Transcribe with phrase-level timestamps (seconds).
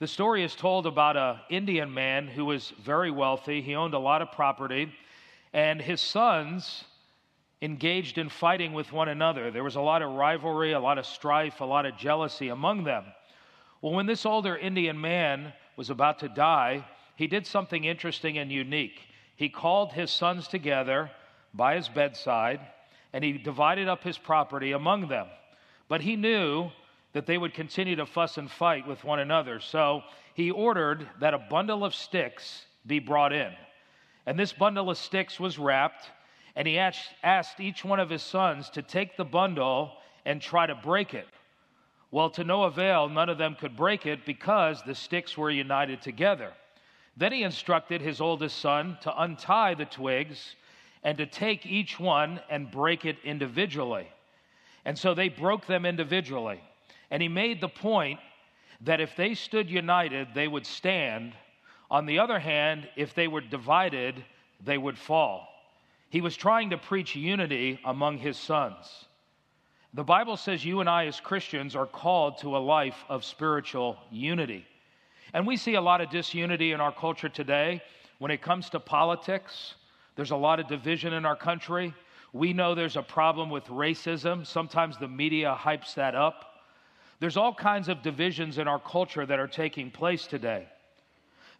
[0.00, 3.60] The story is told about an Indian man who was very wealthy.
[3.60, 4.90] He owned a lot of property,
[5.52, 6.84] and his sons
[7.60, 9.50] engaged in fighting with one another.
[9.50, 12.84] There was a lot of rivalry, a lot of strife, a lot of jealousy among
[12.84, 13.04] them.
[13.82, 16.82] Well, when this older Indian man was about to die,
[17.16, 19.02] he did something interesting and unique.
[19.36, 21.10] He called his sons together
[21.52, 22.60] by his bedside
[23.12, 25.26] and he divided up his property among them.
[25.88, 26.70] But he knew
[27.12, 29.60] that they would continue to fuss and fight with one another.
[29.60, 30.02] So
[30.34, 33.52] he ordered that a bundle of sticks be brought in.
[34.26, 36.10] And this bundle of sticks was wrapped,
[36.54, 39.92] and he asked each one of his sons to take the bundle
[40.24, 41.26] and try to break it.
[42.12, 46.02] Well, to no avail, none of them could break it because the sticks were united
[46.02, 46.52] together.
[47.16, 50.56] Then he instructed his oldest son to untie the twigs
[51.02, 54.08] and to take each one and break it individually.
[54.84, 56.60] And so they broke them individually.
[57.10, 58.20] And he made the point
[58.82, 61.34] that if they stood united, they would stand.
[61.90, 64.24] On the other hand, if they were divided,
[64.64, 65.48] they would fall.
[66.08, 69.06] He was trying to preach unity among his sons.
[69.94, 73.96] The Bible says you and I, as Christians, are called to a life of spiritual
[74.10, 74.64] unity.
[75.32, 77.82] And we see a lot of disunity in our culture today
[78.20, 79.76] when it comes to politics,
[80.14, 81.94] there's a lot of division in our country.
[82.34, 84.46] We know there's a problem with racism.
[84.46, 86.49] Sometimes the media hypes that up.
[87.20, 90.66] There's all kinds of divisions in our culture that are taking place today.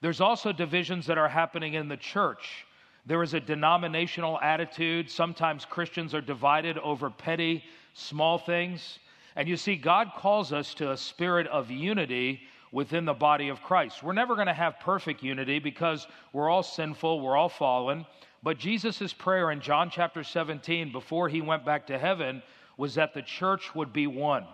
[0.00, 2.66] There's also divisions that are happening in the church.
[3.04, 5.10] There is a denominational attitude.
[5.10, 8.98] Sometimes Christians are divided over petty, small things.
[9.36, 12.40] And you see, God calls us to a spirit of unity
[12.72, 14.02] within the body of Christ.
[14.02, 18.06] We're never going to have perfect unity because we're all sinful, we're all fallen.
[18.42, 22.42] But Jesus' prayer in John chapter 17 before he went back to heaven
[22.78, 24.46] was that the church would be one.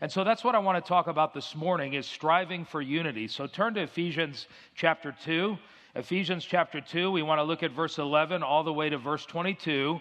[0.00, 3.26] And so that's what I want to talk about this morning is striving for unity.
[3.26, 4.46] So turn to Ephesians
[4.76, 5.58] chapter 2.
[5.96, 9.26] Ephesians chapter 2, we want to look at verse 11 all the way to verse
[9.26, 10.00] 22.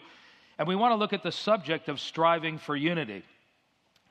[0.60, 3.24] And we want to look at the subject of striving for unity.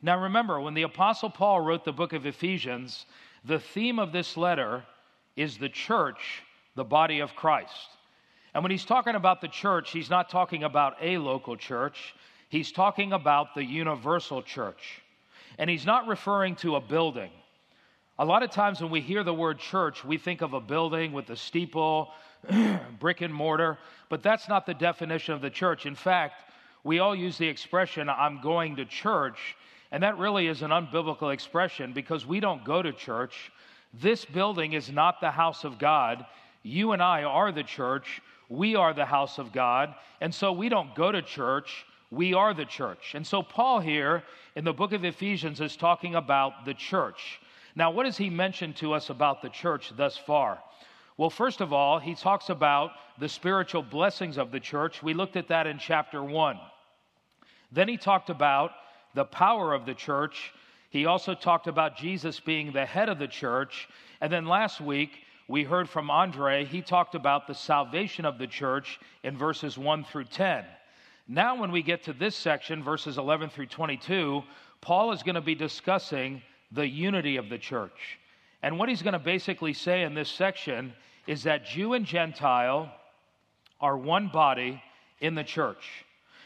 [0.02, 3.06] Now remember, when the Apostle Paul wrote the book of Ephesians,
[3.44, 4.82] the theme of this letter
[5.36, 6.42] is the church,
[6.74, 7.90] the body of Christ.
[8.54, 12.14] And when he's talking about the church, he's not talking about a local church,
[12.48, 15.02] he's talking about the universal church.
[15.58, 17.30] And he's not referring to a building.
[18.18, 21.12] A lot of times when we hear the word church, we think of a building
[21.12, 22.12] with a steeple,
[22.98, 23.78] brick and mortar,
[24.08, 25.84] but that's not the definition of the church.
[25.84, 26.50] In fact,
[26.82, 29.56] we all use the expression, I'm going to church,
[29.90, 33.50] and that really is an unbiblical expression because we don't go to church.
[33.92, 36.24] This building is not the house of God.
[36.62, 38.20] You and I are the church.
[38.48, 39.94] We are the house of God.
[40.20, 43.14] And so we don't go to church, we are the church.
[43.14, 44.22] And so Paul here
[44.54, 47.40] in the book of Ephesians is talking about the church.
[47.74, 50.58] Now, what does he mention to us about the church thus far?
[51.18, 55.02] Well, first of all, he talks about the spiritual blessings of the church.
[55.02, 56.58] We looked at that in chapter 1.
[57.72, 58.72] Then he talked about
[59.14, 60.52] the power of the church.
[60.90, 63.88] He also talked about Jesus being the head of the church.
[64.20, 65.10] And then last week,
[65.48, 70.04] we heard from Andre, he talked about the salvation of the church in verses 1
[70.04, 70.64] through 10.
[71.28, 74.42] Now, when we get to this section, verses 11 through 22,
[74.80, 78.18] Paul is going to be discussing the unity of the church.
[78.62, 80.92] And what he's going to basically say in this section
[81.26, 82.92] is that Jew and Gentile
[83.80, 84.82] are one body
[85.20, 86.04] in the church.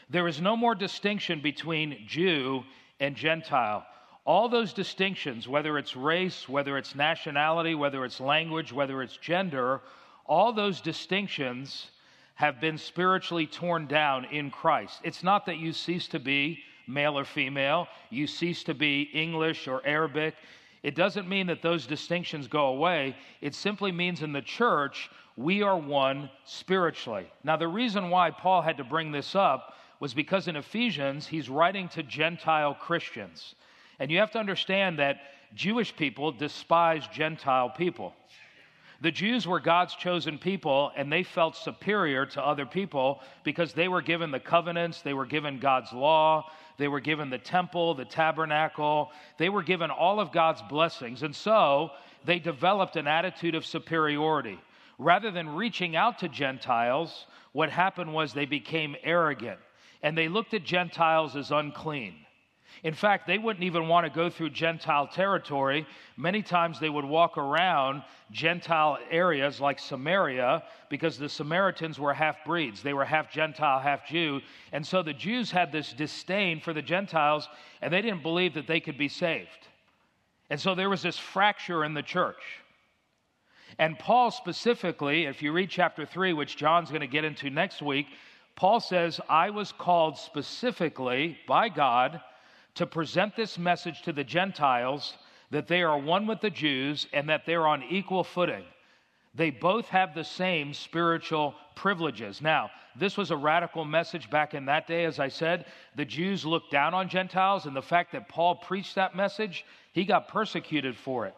[0.09, 2.63] There is no more distinction between Jew
[2.99, 3.85] and Gentile
[4.23, 9.81] all those distinctions, whether it's race, whether it's nationality, whether it's language, whether it's gender,
[10.25, 11.89] all those distinctions
[12.35, 14.99] have been spiritually torn down in Christ.
[15.03, 19.67] It's not that you cease to be male or female, you cease to be English
[19.67, 20.35] or Arabic.
[20.83, 23.15] It doesn't mean that those distinctions go away.
[23.39, 27.27] It simply means in the church, we are one spiritually.
[27.43, 31.49] Now, the reason why Paul had to bring this up was because in Ephesians, he's
[31.49, 33.55] writing to Gentile Christians.
[33.99, 35.17] And you have to understand that
[35.53, 38.13] Jewish people despise Gentile people.
[39.01, 43.87] The Jews were God's chosen people, and they felt superior to other people because they
[43.87, 48.05] were given the covenants, they were given God's law, they were given the temple, the
[48.05, 51.23] tabernacle, they were given all of God's blessings.
[51.23, 51.89] And so
[52.25, 54.59] they developed an attitude of superiority.
[54.99, 59.59] Rather than reaching out to Gentiles, what happened was they became arrogant
[60.03, 62.15] and they looked at Gentiles as unclean.
[62.83, 65.85] In fact, they wouldn't even want to go through Gentile territory.
[66.17, 72.43] Many times they would walk around Gentile areas like Samaria because the Samaritans were half
[72.43, 72.81] breeds.
[72.81, 74.41] They were half Gentile, half Jew.
[74.71, 77.47] And so the Jews had this disdain for the Gentiles
[77.81, 79.67] and they didn't believe that they could be saved.
[80.49, 82.41] And so there was this fracture in the church.
[83.77, 87.81] And Paul specifically, if you read chapter 3, which John's going to get into next
[87.81, 88.07] week,
[88.55, 92.21] Paul says, I was called specifically by God
[92.75, 95.15] to present this message to the Gentiles
[95.51, 98.63] that they are one with the Jews and that they're on equal footing.
[99.33, 102.41] They both have the same spiritual privileges.
[102.41, 105.65] Now, this was a radical message back in that day, as I said.
[105.95, 110.03] The Jews looked down on Gentiles, and the fact that Paul preached that message, he
[110.03, 111.35] got persecuted for it.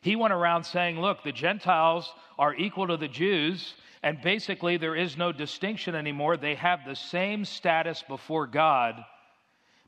[0.00, 4.96] He went around saying, Look, the Gentiles are equal to the Jews, and basically there
[4.96, 6.36] is no distinction anymore.
[6.36, 9.04] They have the same status before God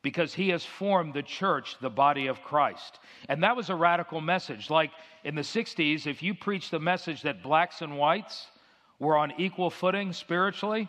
[0.02, 2.99] because he has formed the church, the body of Christ.
[3.28, 4.69] And that was a radical message.
[4.69, 4.90] Like
[5.25, 8.49] in the 60s, if you preached the message that blacks and whites
[8.99, 10.88] were on equal footing spiritually,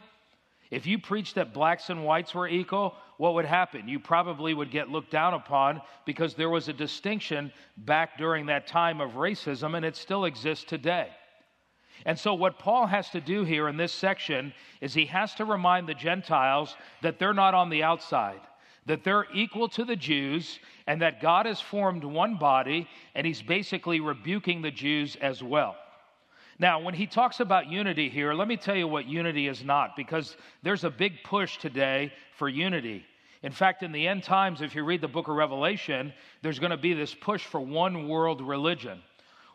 [0.72, 3.88] if you preached that blacks and whites were equal, what would happen?
[3.88, 8.66] You probably would get looked down upon because there was a distinction back during that
[8.66, 11.10] time of racism, and it still exists today.
[12.08, 14.52] And so, what Paul has to do here in this section
[14.82, 18.42] is he has to remind the Gentiles that they're not on the outside
[18.86, 23.42] that they're equal to the Jews and that God has formed one body, and he's
[23.42, 25.76] basically rebuking the Jews as well.
[26.60, 29.96] Now, when he talks about unity here, let me tell you what unity is not,
[29.96, 33.06] because there's a big push today for unity.
[33.42, 36.72] In fact, in the end times, if you read the book of Revelation, there's going
[36.72, 39.02] to be this push for one world religion.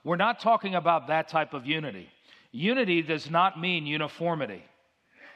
[0.05, 2.09] We're not talking about that type of unity.
[2.53, 4.63] Unity does not mean uniformity.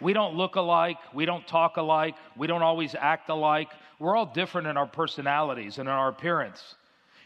[0.00, 0.98] We don't look alike.
[1.14, 2.16] We don't talk alike.
[2.36, 3.68] We don't always act alike.
[4.02, 6.74] We're all different in our personalities and in our appearance.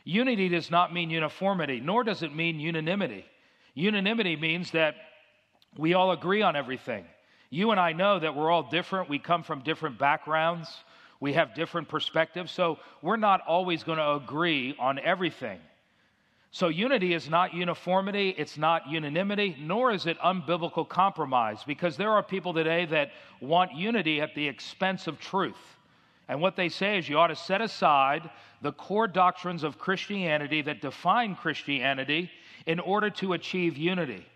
[0.04, 3.24] Unity does not mean uniformity, nor does it mean unanimity.
[3.72, 4.94] Unanimity means that
[5.78, 7.06] we all agree on everything.
[7.48, 9.08] You and I know that we're all different.
[9.08, 10.68] We come from different backgrounds.
[11.18, 12.52] We have different perspectives.
[12.52, 15.60] So we're not always going to agree on everything.
[16.50, 22.12] So, unity is not uniformity, it's not unanimity, nor is it unbiblical compromise, because there
[22.12, 23.10] are people today that
[23.42, 25.75] want unity at the expense of truth.
[26.28, 28.28] And what they say is you ought to set aside
[28.62, 32.30] the core doctrines of Christianity that define Christianity
[32.66, 34.26] in order to achieve unity.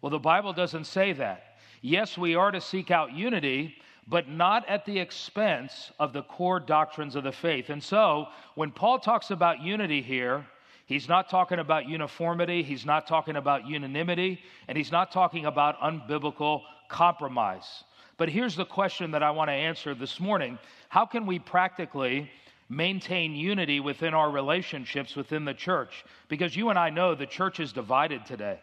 [0.00, 1.56] Well, the Bible doesn't say that.
[1.82, 3.74] Yes, we are to seek out unity,
[4.06, 7.70] but not at the expense of the core doctrines of the faith.
[7.70, 10.46] And so, when Paul talks about unity here,
[10.90, 15.78] He's not talking about uniformity, he's not talking about unanimity, and he's not talking about
[15.78, 17.84] unbiblical compromise.
[18.20, 20.58] But here's the question that I want to answer this morning
[20.90, 22.30] How can we practically
[22.68, 26.04] maintain unity within our relationships within the church?
[26.28, 28.60] Because you and I know the church is divided today.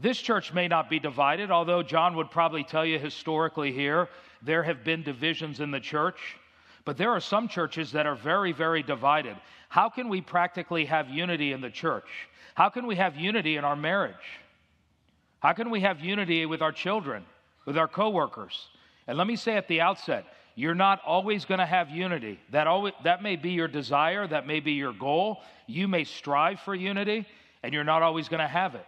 [0.00, 4.08] This church may not be divided, although John would probably tell you historically here
[4.42, 6.18] there have been divisions in the church.
[6.84, 9.36] But there are some churches that are very, very divided.
[9.68, 12.08] How can we practically have unity in the church?
[12.56, 14.40] How can we have unity in our marriage?
[15.38, 17.24] How can we have unity with our children,
[17.64, 18.68] with our coworkers?
[19.06, 20.24] And let me say at the outset,
[20.54, 22.38] you're not always going to have unity.
[22.50, 25.40] That, always, that may be your desire, that may be your goal.
[25.66, 27.26] You may strive for unity,
[27.62, 28.86] and you're not always going to have it.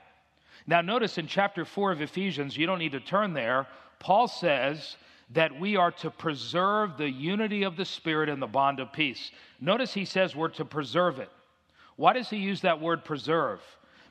[0.66, 3.66] Now, notice in chapter 4 of Ephesians, you don't need to turn there,
[3.98, 4.96] Paul says
[5.30, 9.30] that we are to preserve the unity of the Spirit and the bond of peace.
[9.60, 11.30] Notice he says we're to preserve it.
[11.96, 13.60] Why does he use that word preserve?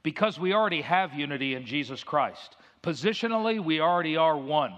[0.04, 2.56] Because we already have unity in Jesus Christ.
[2.84, 4.74] Positionally, we already are one.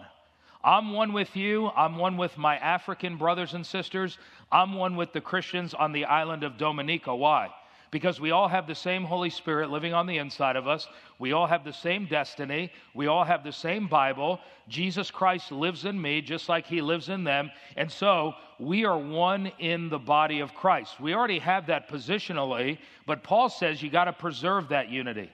[0.64, 1.70] I'm one with you.
[1.70, 4.18] I'm one with my African brothers and sisters.
[4.52, 7.16] I'm one with the Christians on the island of Dominica.
[7.16, 7.50] Why?
[7.94, 10.88] because we all have the same Holy Spirit living on the inside of us.
[11.20, 12.72] We all have the same destiny.
[12.96, 14.40] We all have the same Bible.
[14.68, 17.52] Jesus Christ lives in me just like he lives in them.
[17.78, 21.00] And so we are one in the body of Christ.
[21.00, 25.30] We already have that positionally, but Paul says you got to preserve that unity.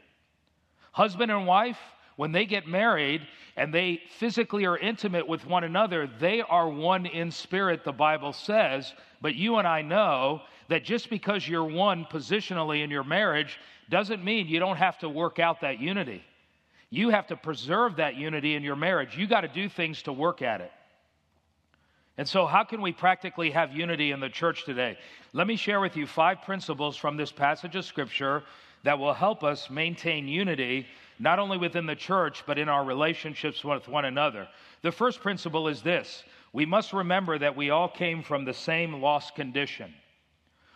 [0.91, 1.79] Husband and wife,
[2.19, 7.05] when they get married and they physically are intimate with one another, they are one
[7.05, 8.93] in spirit, the Bible says.
[9.21, 13.57] But you and I know that just because you're one positionally in your marriage
[13.89, 16.21] doesn't mean you don't have to work out that unity.
[16.89, 19.15] You have to preserve that unity in your marriage.
[19.15, 20.73] You got to do things to work at it.
[22.17, 24.97] And so, how can we practically have unity in the church today?
[25.31, 28.43] Let me share with you five principles from this passage of Scripture
[28.83, 30.85] that will help us maintain unity,
[31.19, 34.47] not only within the church, but in our relationships with one another.
[34.81, 39.01] The first principle is this we must remember that we all came from the same
[39.01, 39.93] lost condition.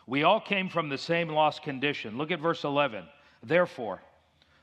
[0.06, 2.18] We all came from the same lost condition.
[2.18, 3.06] Look at verse 11.
[3.42, 4.02] Therefore,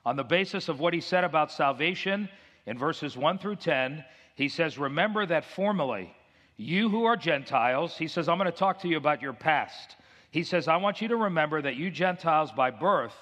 [0.04, 2.28] on the basis of what he said about salvation
[2.66, 4.04] in verses 1 through 10,
[4.34, 6.14] he says, Remember that formerly,
[6.56, 9.96] you who are Gentiles, he says, I'm going to talk to you about your past.
[10.30, 13.14] He says, I want you to remember that you Gentiles by birth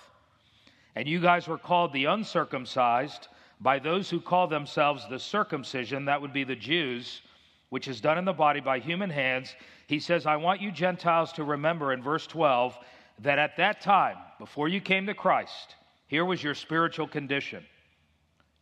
[0.99, 3.28] And you guys were called the uncircumcised
[3.61, 7.23] by those who call themselves the circumcision, that would be the Jews,
[7.69, 9.55] which is done in the body by human hands.
[9.87, 12.76] He says, I want you Gentiles to remember in verse 12
[13.21, 15.76] that at that time, before you came to Christ,
[16.09, 17.64] here was your spiritual condition.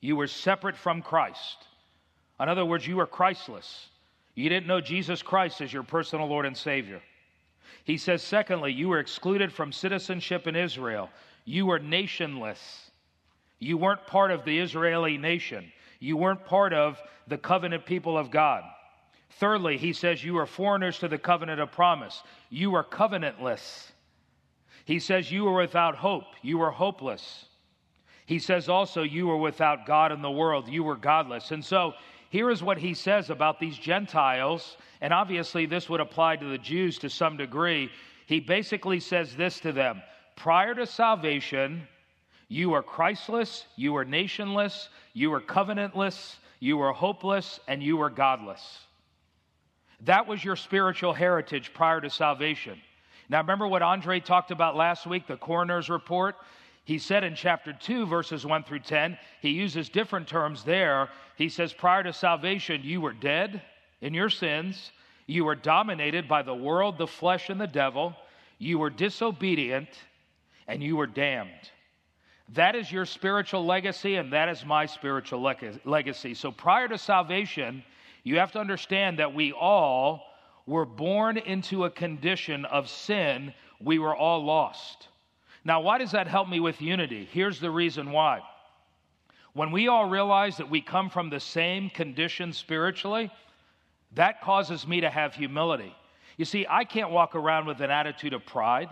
[0.03, 1.65] You were separate from Christ.
[2.39, 3.89] In other words, you were Christless.
[4.35, 7.01] You didn't know Jesus Christ as your personal Lord and Savior.
[7.85, 11.09] He says, secondly, you were excluded from citizenship in Israel.
[11.47, 12.91] You were nationless.
[13.59, 15.73] You weren't part of the Israeli nation.
[15.99, 18.65] You weren't part of the covenant people of God.
[19.31, 22.23] Thirdly, he says, You are foreigners to the covenant of promise.
[22.51, 23.93] You are covenantless.
[24.85, 26.25] He says, You were without hope.
[26.43, 27.47] You were hopeless.
[28.27, 30.69] He says also, You were without God in the world.
[30.69, 31.53] You were godless.
[31.53, 31.95] And so,
[32.29, 36.59] here is what he says about these Gentiles, and obviously this would apply to the
[36.59, 37.89] Jews to some degree.
[38.27, 40.03] He basically says this to them
[40.37, 41.89] prior to salvation,
[42.49, 48.11] you were Christless, you were nationless, you were covenantless, you were hopeless, and you were
[48.11, 48.81] godless.
[50.03, 52.79] That was your spiritual heritage prior to salvation.
[53.29, 56.37] Now, remember what Andre talked about last week, the coroner's report?
[56.85, 61.09] He said in chapter 2, verses 1 through 10, he uses different terms there.
[61.35, 63.63] He says, Prior to salvation, you were dead
[64.01, 64.93] in your sins,
[65.27, 68.15] you were dominated by the world, the flesh, and the devil,
[68.59, 69.89] you were disobedient,
[70.69, 71.71] and you were damned.
[72.51, 76.35] That is your spiritual legacy, and that is my spiritual leg- legacy.
[76.35, 77.83] So prior to salvation,
[78.23, 80.23] you have to understand that we all
[80.67, 83.53] were born into a condition of sin.
[83.81, 85.09] We were all lost.
[85.65, 87.29] Now, why does that help me with unity?
[87.33, 88.41] Here's the reason why.
[89.53, 93.31] When we all realize that we come from the same condition spiritually,
[94.15, 95.95] that causes me to have humility.
[96.37, 98.89] You see, I can't walk around with an attitude of pride.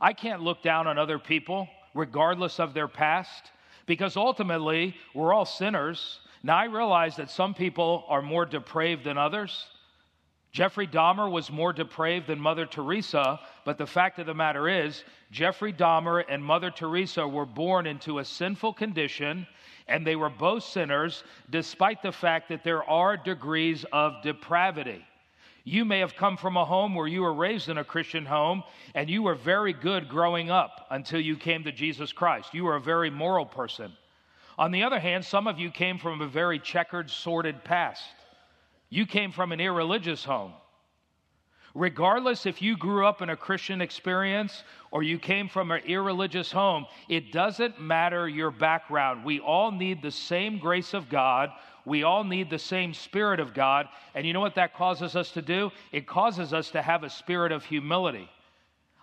[0.00, 3.50] I can't look down on other people, regardless of their past,
[3.86, 6.20] because ultimately we're all sinners.
[6.42, 9.66] Now, I realize that some people are more depraved than others.
[10.52, 15.04] Jeffrey Dahmer was more depraved than Mother Teresa, but the fact of the matter is,
[15.30, 19.46] Jeffrey Dahmer and Mother Teresa were born into a sinful condition,
[19.88, 25.04] and they were both sinners, despite the fact that there are degrees of depravity.
[25.68, 28.62] You may have come from a home where you were raised in a Christian home
[28.94, 32.54] and you were very good growing up until you came to Jesus Christ.
[32.54, 33.90] You were a very moral person.
[34.58, 38.04] On the other hand, some of you came from a very checkered, sordid past.
[38.90, 40.52] You came from an irreligious home.
[41.74, 46.52] Regardless if you grew up in a Christian experience or you came from an irreligious
[46.52, 49.24] home, it doesn't matter your background.
[49.24, 51.50] We all need the same grace of God.
[51.86, 53.88] We all need the same Spirit of God.
[54.14, 55.70] And you know what that causes us to do?
[55.92, 58.28] It causes us to have a spirit of humility.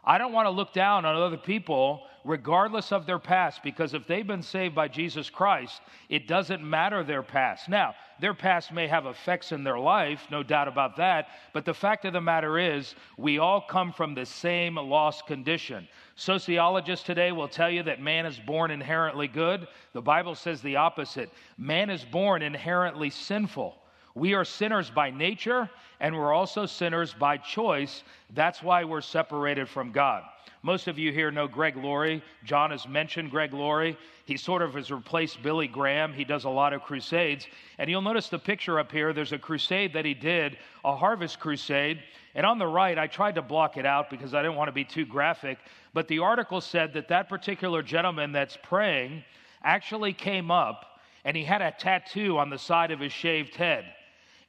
[0.06, 4.08] I don't want to look down on other people regardless of their past because if
[4.08, 7.70] they've been saved by Jesus Christ, it doesn't matter their past.
[7.70, 11.74] Now, their past may have effects in their life, no doubt about that, but the
[11.74, 15.88] fact of the matter is, we all come from the same lost condition.
[16.16, 19.68] Sociologists today will tell you that man is born inherently good.
[19.94, 23.78] The Bible says the opposite man is born inherently sinful.
[24.16, 25.68] We are sinners by nature,
[26.00, 28.04] and we're also sinners by choice.
[28.30, 30.24] That's why we're separated from God.
[30.62, 32.24] Most of you here know Greg Laurie.
[32.44, 33.98] John has mentioned Greg Laurie.
[34.26, 36.14] He sort of has replaced Billy Graham.
[36.14, 37.48] He does a lot of crusades.
[37.80, 39.14] And you'll notice the picture up here.
[39.14, 42.04] There's a crusade that he did, a harvest crusade.
[42.36, 44.74] And on the right, I tried to block it out because I didn't want to
[44.74, 45.58] be too graphic.
[45.94, 49.24] But the article said that that particular gentleman that's praying
[49.64, 53.86] actually came up and he had a tattoo on the side of his shaved head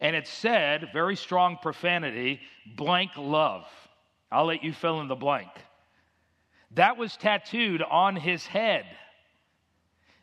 [0.01, 2.41] and it said, very strong profanity,
[2.77, 3.67] blank love.
[4.31, 5.51] I'll let you fill in the blank.
[6.73, 8.85] That was tattooed on his head.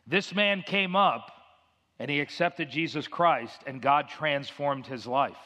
[0.06, 1.30] This man came up
[1.98, 5.36] and he accepted Jesus Christ, and God transformed his life.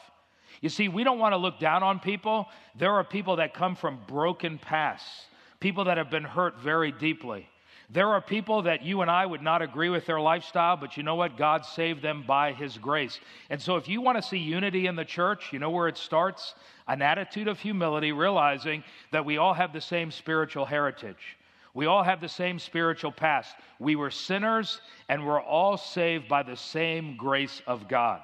[0.59, 2.47] You see, we don't want to look down on people.
[2.75, 5.27] There are people that come from broken pasts,
[5.59, 7.47] people that have been hurt very deeply.
[7.89, 11.03] There are people that you and I would not agree with their lifestyle, but you
[11.03, 11.37] know what?
[11.37, 13.17] God saved them by His grace.
[13.49, 15.97] And so, if you want to see unity in the church, you know where it
[15.97, 16.53] starts?
[16.89, 21.37] An attitude of humility, realizing that we all have the same spiritual heritage.
[21.73, 23.55] We all have the same spiritual past.
[23.79, 28.19] We were sinners, and we're all saved by the same grace of God.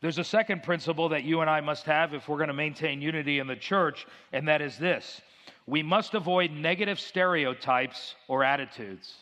[0.00, 3.02] There's a second principle that you and I must have if we're going to maintain
[3.02, 5.20] unity in the church, and that is this
[5.70, 9.14] we must avoid negative stereotypes or attitudes.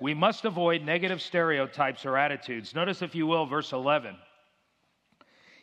[0.00, 2.74] We must avoid negative stereotypes or attitudes.
[2.74, 4.14] Notice, if you will, verse 11.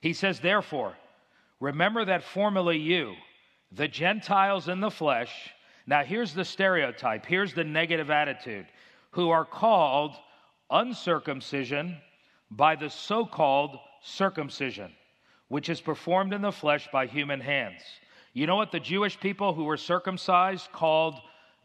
[0.02, 0.98] He says, Therefore,
[1.60, 3.14] remember that formerly you,
[3.72, 5.32] the Gentiles in the flesh,
[5.86, 8.66] now here's the stereotype, here's the negative attitude.
[9.12, 10.16] who are called
[10.70, 11.98] uncircumcision
[12.50, 14.90] by the so called circumcision,
[15.50, 17.82] which is performed in the flesh by human hands.
[18.34, 21.16] You know what the Jewish people who were circumcised called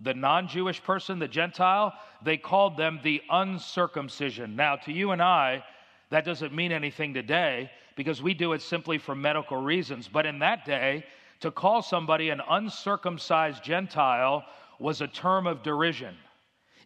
[0.00, 1.92] the non Jewish person, the Gentile?
[2.22, 4.56] They called them the uncircumcision.
[4.56, 5.64] Now, to you and I,
[6.10, 10.08] that doesn't mean anything today because we do it simply for medical reasons.
[10.08, 11.04] But in that day,
[11.40, 14.44] to call somebody an uncircumcised Gentile
[14.78, 16.14] was a term of derision.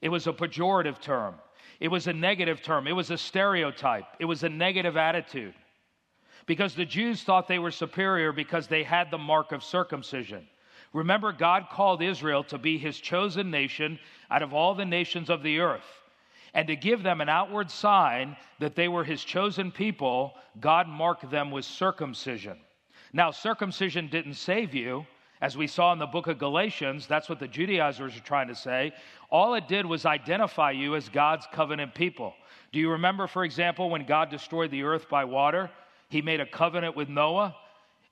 [0.00, 1.34] It was a pejorative term.
[1.80, 2.86] It was a negative term.
[2.86, 4.04] It was a stereotype.
[4.18, 5.54] It was a negative attitude.
[6.46, 10.46] Because the Jews thought they were superior because they had the mark of circumcision.
[10.92, 13.98] Remember, God called Israel to be his chosen nation
[14.30, 15.84] out of all the nations of the earth.
[16.52, 21.30] And to give them an outward sign that they were his chosen people, God marked
[21.30, 22.58] them with circumcision.
[23.12, 25.06] Now, circumcision didn't save you.
[25.40, 28.54] As we saw in the book of Galatians, that's what the Judaizers are trying to
[28.54, 28.92] say.
[29.30, 32.34] All it did was identify you as God's covenant people.
[32.72, 35.70] Do you remember, for example, when God destroyed the earth by water?
[36.10, 37.56] He made a covenant with Noah,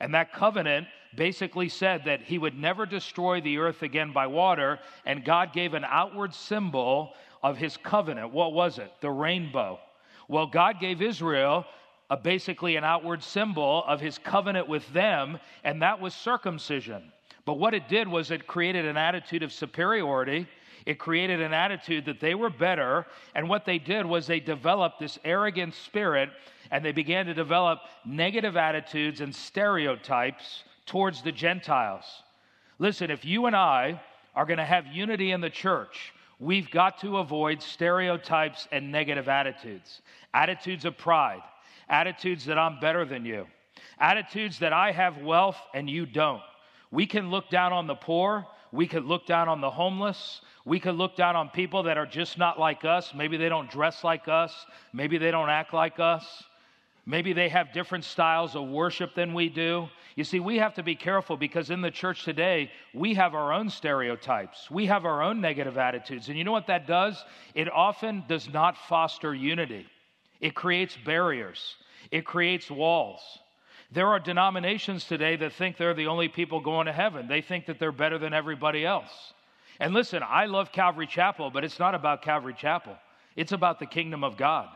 [0.01, 0.87] and that covenant
[1.17, 5.75] basically said that he would never destroy the earth again by water, and God gave
[5.75, 8.33] an outward symbol of his covenant.
[8.33, 8.93] What was it?
[9.01, 9.81] The rainbow.
[10.29, 11.65] Well, God gave Israel
[12.09, 17.13] a, basically an outward symbol of his covenant with them, and that was circumcision.
[17.45, 20.47] But what it did was it created an attitude of superiority.
[20.87, 23.07] It created an attitude that they were better.
[23.35, 26.31] And what they did was they developed this arrogant spirit
[26.71, 32.05] and they began to develop negative attitudes and stereotypes towards the Gentiles.
[32.79, 34.01] Listen, if you and I
[34.35, 39.29] are going to have unity in the church, we've got to avoid stereotypes and negative
[39.29, 41.43] attitudes, attitudes of pride,
[41.89, 43.47] attitudes that I'm better than you,
[43.99, 46.43] attitudes that I have wealth and you don't.
[46.91, 48.47] We can look down on the poor.
[48.73, 50.41] We could look down on the homeless.
[50.65, 53.13] We could look down on people that are just not like us.
[53.15, 54.67] Maybe they don't dress like us.
[54.93, 56.45] Maybe they don't act like us.
[57.09, 59.89] Maybe they have different styles of worship than we do.
[60.15, 63.51] You see, we have to be careful because in the church today, we have our
[63.51, 64.71] own stereotypes.
[64.71, 66.29] We have our own negative attitudes.
[66.29, 67.25] And you know what that does?
[67.55, 69.87] It often does not foster unity,
[70.39, 71.77] it creates barriers,
[72.11, 73.23] it creates walls.
[73.91, 77.27] There are denominations today that think they're the only people going to heaven.
[77.27, 79.33] They think that they're better than everybody else.
[79.81, 82.97] And listen, I love Calvary Chapel, but it's not about Calvary Chapel.
[83.35, 84.69] It's about the kingdom of God.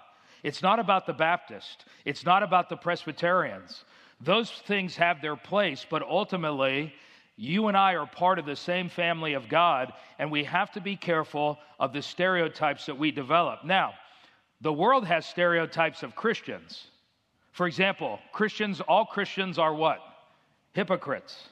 [0.42, 1.84] It's not about the Baptist.
[2.04, 3.84] It's not about the Presbyterians.
[4.20, 6.92] Those things have their place, but ultimately,
[7.36, 10.80] you and I are part of the same family of God, and we have to
[10.80, 13.64] be careful of the stereotypes that we develop.
[13.64, 13.94] Now,
[14.60, 16.86] the world has stereotypes of Christians.
[17.52, 19.98] For example, Christians, all Christians are what?
[20.72, 21.48] Hypocrites.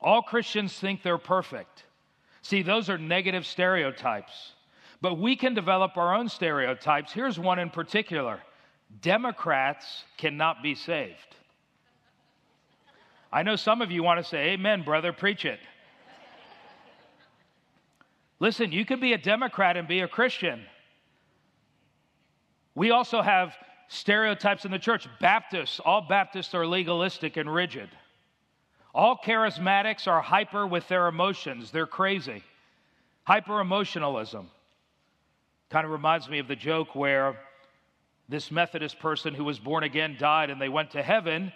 [0.00, 1.84] All Christians think they're perfect.
[2.42, 4.52] See, those are negative stereotypes.
[5.00, 7.12] But we can develop our own stereotypes.
[7.12, 8.40] Here's one in particular
[9.00, 11.36] Democrats cannot be saved.
[13.32, 15.60] I know some of you want to say, Amen, brother, preach it.
[18.40, 20.62] Listen, you can be a Democrat and be a Christian.
[22.74, 23.54] We also have
[23.88, 25.08] stereotypes in the church.
[25.20, 27.88] Baptists, all Baptists are legalistic and rigid.
[28.94, 32.42] All charismatics are hyper with their emotions, they're crazy.
[33.24, 34.48] Hyper emotionalism.
[35.70, 37.38] Kind of reminds me of the joke where
[38.26, 41.52] this Methodist person who was born again died and they went to heaven.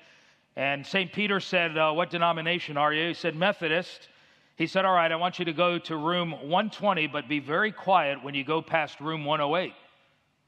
[0.55, 1.11] And St.
[1.11, 3.09] Peter said, uh, What denomination are you?
[3.09, 4.09] He said, Methodist.
[4.57, 7.73] He said, All right, I want you to go to room 120, but be very
[7.73, 9.73] quiet when you go past room 108.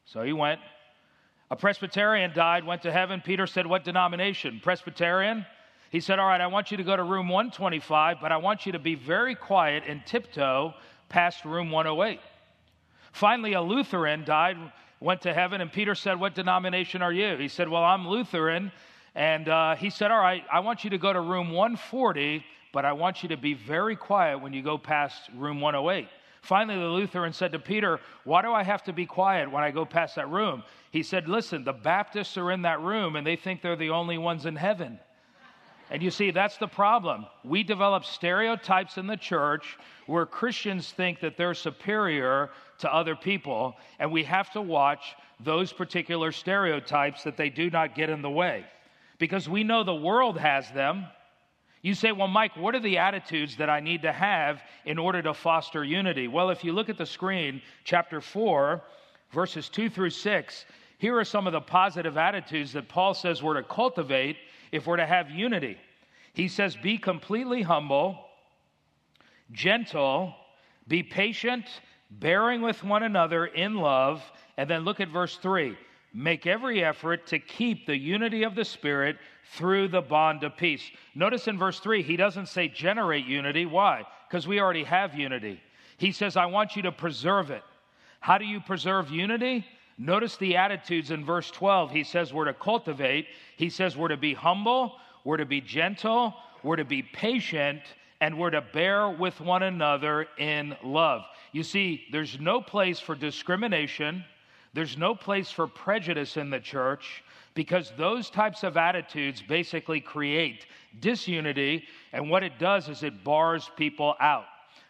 [0.04, 0.60] So he went.
[1.50, 3.22] A Presbyterian died, went to heaven.
[3.24, 4.60] Peter said, What denomination?
[4.62, 5.46] Presbyterian?
[5.88, 8.66] He said, All right, I want you to go to room 125, but I want
[8.66, 10.74] you to be very quiet and tiptoe
[11.08, 12.20] past room 108.
[13.14, 14.56] Finally, a Lutheran died,
[14.98, 17.36] went to heaven, and Peter said, What denomination are you?
[17.36, 18.72] He said, Well, I'm Lutheran.
[19.14, 22.84] And uh, he said, All right, I want you to go to room 140, but
[22.84, 26.08] I want you to be very quiet when you go past room 108.
[26.42, 29.70] Finally, the Lutheran said to Peter, Why do I have to be quiet when I
[29.70, 30.64] go past that room?
[30.90, 34.18] He said, Listen, the Baptists are in that room and they think they're the only
[34.18, 34.98] ones in heaven.
[35.88, 37.26] And you see, that's the problem.
[37.44, 43.76] We develop stereotypes in the church where Christians think that they're superior to other people,
[43.98, 48.30] and we have to watch those particular stereotypes that they do not get in the
[48.30, 48.64] way.
[49.18, 51.06] Because we know the world has them,
[51.82, 55.20] you say, well, Mike, what are the attitudes that I need to have in order
[55.20, 56.28] to foster unity?
[56.28, 58.82] Well, if you look at the screen, chapter 4,
[59.32, 60.64] verses 2 through 6,
[60.96, 64.36] here are some of the positive attitudes that Paul says we're to cultivate
[64.72, 65.76] if we're to have unity.
[66.32, 68.18] He says, be completely humble,
[69.52, 70.34] gentle,
[70.88, 71.66] be patient,
[72.20, 74.22] bearing with one another in love.
[74.56, 75.76] And then look at verse 3
[76.14, 79.16] make every effort to keep the unity of the Spirit
[79.56, 80.90] through the bond of peace.
[81.14, 83.66] Notice in verse 3, he doesn't say generate unity.
[83.66, 84.04] Why?
[84.28, 85.60] Because we already have unity.
[85.96, 87.62] He says, I want you to preserve it.
[88.20, 89.66] How do you preserve unity?
[89.98, 91.90] Notice the attitudes in verse 12.
[91.90, 96.34] He says we're to cultivate, he says we're to be humble, we're to be gentle,
[96.62, 97.80] we're to be patient,
[98.20, 101.22] and we're to bear with one another in love.
[101.54, 104.24] You see, there's no place for discrimination,
[104.72, 107.22] there's no place for prejudice in the church
[107.54, 110.66] because those types of attitudes basically create
[110.98, 114.46] disunity, and what it does is it bars people out.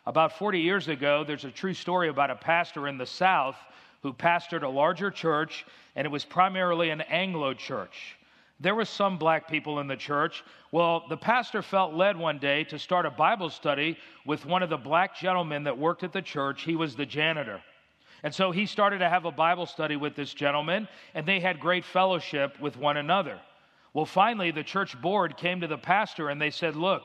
[0.07, 3.57] About 40 years ago, there's a true story about a pastor in the South
[4.03, 8.17] who pastored a larger church, and it was primarily an Anglo church.
[8.65, 10.43] There were some black people in the church.
[10.73, 14.71] Well, the pastor felt led one day to start a Bible study with one of
[14.71, 16.63] the black gentlemen that worked at the church.
[16.63, 17.61] He was the janitor.
[18.23, 21.61] And so he started to have a Bible study with this gentleman, and they had
[21.61, 23.39] great fellowship with one another.
[23.93, 27.03] Well, finally, the church board came to the pastor and they said, Look,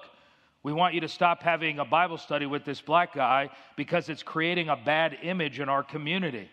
[0.64, 4.24] we want you to stop having a Bible study with this black guy because it's
[4.24, 6.48] creating a bad image in our community.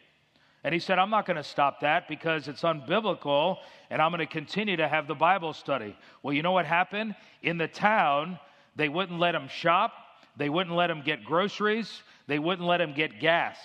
[0.67, 4.19] And he said, I'm not going to stop that because it's unbiblical and I'm going
[4.19, 5.97] to continue to have the Bible study.
[6.25, 7.15] Well, you know what happened?
[7.45, 8.37] In the town,
[8.75, 9.93] they wouldn't let him shop,
[10.37, 13.57] they wouldn't let him get groceries, they wouldn't let him get gas.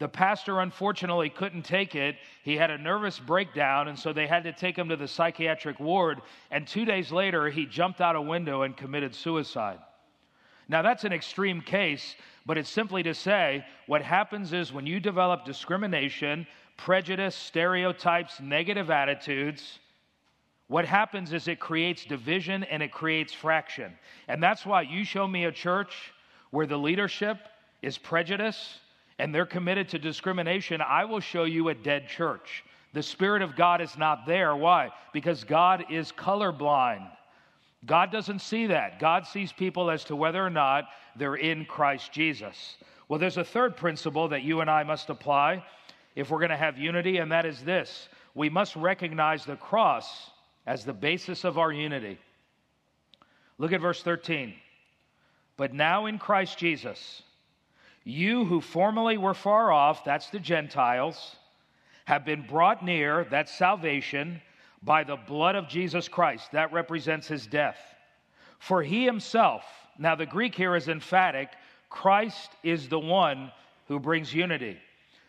[0.00, 2.16] The pastor unfortunately couldn't take it.
[2.42, 5.80] He had a nervous breakdown, and so they had to take him to the psychiatric
[5.80, 6.20] ward.
[6.50, 9.78] And two days later, he jumped out a window and committed suicide.
[10.68, 15.00] Now, that's an extreme case, but it's simply to say what happens is when you
[15.00, 16.46] develop discrimination,
[16.76, 19.78] prejudice, stereotypes, negative attitudes,
[20.68, 23.92] what happens is it creates division and it creates fraction.
[24.28, 26.12] And that's why you show me a church
[26.50, 27.36] where the leadership
[27.82, 28.78] is prejudice
[29.18, 32.64] and they're committed to discrimination, I will show you a dead church.
[32.94, 34.56] The Spirit of God is not there.
[34.56, 34.90] Why?
[35.12, 37.08] Because God is colorblind.
[37.86, 38.98] God doesn't see that.
[38.98, 42.76] God sees people as to whether or not they're in Christ Jesus.
[43.08, 45.64] Well, there's a third principle that you and I must apply
[46.14, 50.30] if we're going to have unity, and that is this we must recognize the cross
[50.66, 52.18] as the basis of our unity.
[53.58, 54.54] Look at verse 13.
[55.56, 57.22] But now in Christ Jesus,
[58.02, 61.36] you who formerly were far off, that's the Gentiles,
[62.06, 64.42] have been brought near, that's salvation
[64.84, 66.52] by the blood of Jesus Christ.
[66.52, 67.78] That represents his death.
[68.58, 69.64] For he himself,
[69.98, 71.50] now the Greek here is emphatic,
[71.90, 73.52] Christ is the one
[73.88, 74.78] who brings unity.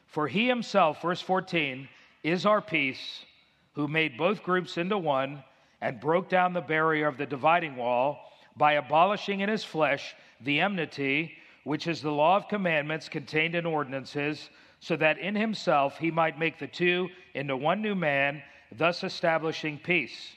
[0.08, 1.88] For he himself, verse 14,
[2.24, 3.26] is our peace,
[3.74, 5.44] who made both groups into one
[5.82, 10.62] and broke down the barrier of the dividing wall by abolishing in his flesh the
[10.62, 11.34] enmity,
[11.66, 16.40] which is the law of commandments contained in ordinances, so that in himself he might
[16.40, 18.42] make the two into one new man
[18.72, 20.34] thus establishing peace,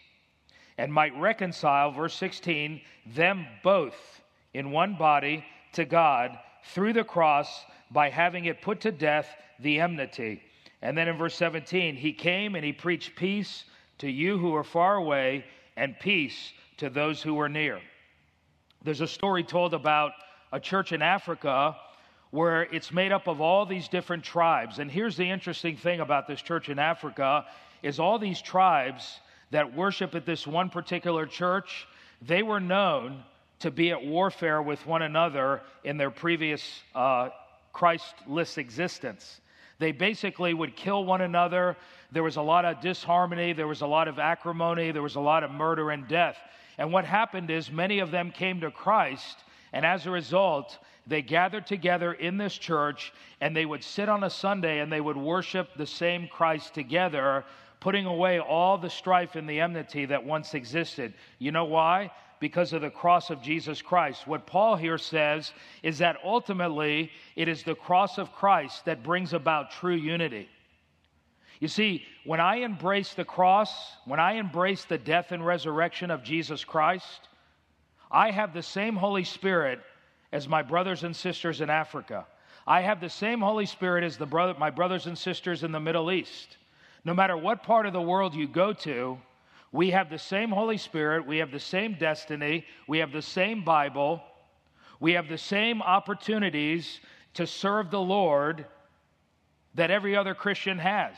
[0.77, 4.23] and might reconcile, verse 16, them both
[4.55, 6.39] in one body to God
[6.73, 9.29] through the cross by having it put to death
[9.61, 10.43] the enmity.
[10.83, 13.65] And then in verse 17, he came and he preached peace
[13.99, 15.45] to you who are far away
[15.77, 17.81] and peace to those who are near.
[18.85, 20.13] There's a story told about
[20.53, 21.77] a church in Africa
[22.31, 24.79] where it's made up of all these different tribes.
[24.79, 27.47] And here's the interesting thing about this church in Africa
[27.83, 31.87] is all these tribes that worship at this one particular church,
[32.23, 33.23] they were known
[33.61, 37.31] to be at warfare with one another in their previous uh,
[37.73, 39.41] Christless existence.
[39.79, 41.77] They basically would kill one another.
[42.13, 45.21] There was a lot of disharmony, there was a lot of acrimony, there was a
[45.21, 46.37] lot of murder and death.
[46.79, 49.39] And what happened is many of them came to Christ,
[49.73, 54.25] and as a result, they gathered together in this church and they would sit on
[54.25, 57.45] a Sunday and they would worship the same Christ together
[57.81, 61.15] putting away all the strife and the enmity that once existed.
[61.39, 62.11] You know why?
[62.41, 64.27] Because of the cross of Jesus Christ.
[64.27, 69.33] What Paul here says is that ultimately it is the cross of Christ that brings
[69.33, 70.49] about true unity.
[71.61, 73.73] You see, when I embrace the cross,
[74.05, 77.29] when I embrace the death and resurrection of Jesus Christ,
[78.11, 79.81] I have the same Holy Spirit
[80.33, 82.27] as my brothers and sisters in Africa.
[82.67, 86.57] I have the same Holy Spirit as my brothers and sisters in the Middle East.
[87.05, 89.19] No matter what part of the world you go to,
[89.73, 93.65] we have the same Holy Spirit, we have the same destiny, we have the same
[93.65, 94.23] Bible,
[95.01, 97.01] we have the same opportunities
[97.35, 98.67] to serve the Lord
[99.75, 101.15] that every other Christian has.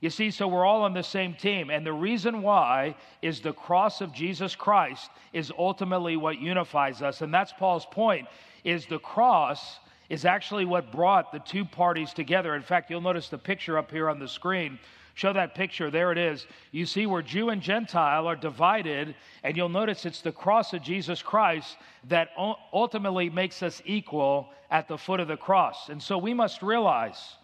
[0.00, 1.70] You see, so we're all on the same team.
[1.70, 7.22] And the reason why is the cross of Jesus Christ is ultimately what unifies us.
[7.22, 8.28] And that's Paul's point
[8.62, 12.54] is the cross is actually what brought the two parties together.
[12.54, 14.78] In fact, you'll notice the picture up here on the screen.
[15.16, 15.90] Show that picture.
[15.90, 16.46] There it is.
[16.72, 20.82] You see where Jew and Gentile are divided, and you'll notice it's the cross of
[20.82, 22.28] Jesus Christ that
[22.70, 25.88] ultimately makes us equal at the foot of the cross.
[25.88, 27.36] And so we must realize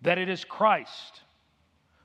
[0.00, 1.20] that it is Christ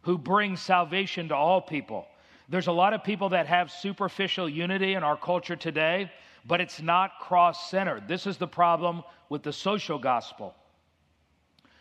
[0.01, 2.05] who brings salvation to all people.
[2.49, 6.11] There's a lot of people that have superficial unity in our culture today,
[6.45, 8.05] but it's not cross centered.
[8.05, 10.55] This is the problem with the social gospel.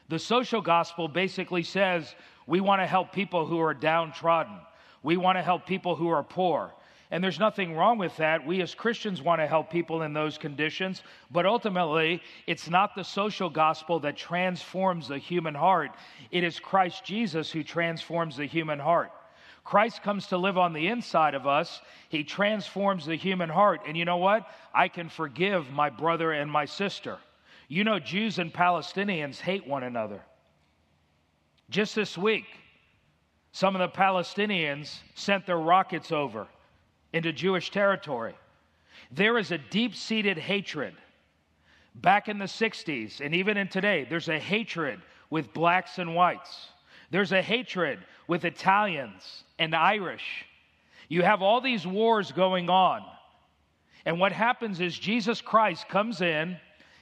[0.09, 2.14] The social gospel basically says
[2.48, 4.56] we want to help people who are downtrodden,
[5.02, 6.72] we want to help people who are poor.
[7.11, 8.46] And there's nothing wrong with that.
[8.46, 11.02] We as Christians want to help people in those conditions.
[11.30, 15.92] But ultimately, it's not the social gospel that transforms the human heart.
[16.30, 19.11] It is Christ Jesus who transforms the human heart.
[19.64, 21.80] Christ comes to live on the inside of us.
[22.08, 23.82] He transforms the human heart.
[23.87, 24.48] And you know what?
[24.74, 27.18] I can forgive my brother and my sister.
[27.68, 30.22] You know, Jews and Palestinians hate one another.
[31.70, 32.46] Just this week,
[33.52, 36.46] some of the Palestinians sent their rockets over
[37.12, 38.35] into Jewish territory.
[39.11, 40.94] There is a deep seated hatred.
[41.94, 45.00] Back in the 60s and even in today, there's a hatred
[45.31, 46.68] with blacks and whites.
[47.11, 50.46] There's a hatred with Italians and Irish.
[51.09, 53.02] You have all these wars going on.
[54.04, 56.57] And what happens is Jesus Christ comes in,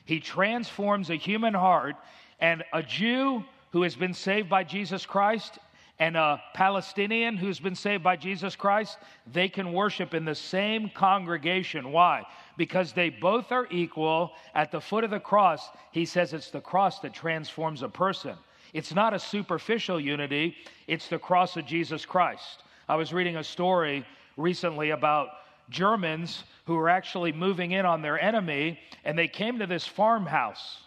[0.04, 1.96] he transforms a human heart,
[2.40, 5.58] and a Jew who has been saved by Jesus Christ
[5.98, 8.98] and a Palestinian who's been saved by Jesus Christ,
[9.32, 11.90] they can worship in the same congregation.
[11.90, 12.24] Why?
[12.56, 15.68] Because they both are equal at the foot of the cross.
[15.92, 18.36] He says it's the cross that transforms a person.
[18.74, 22.62] It's not a superficial unity, it's the cross of Jesus Christ.
[22.88, 24.04] I was reading a story
[24.36, 25.28] recently about
[25.70, 30.78] Germans who were actually moving in on their enemy, and they came to this farmhouse.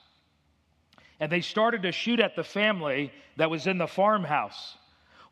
[1.19, 4.77] And they started to shoot at the family that was in the farmhouse.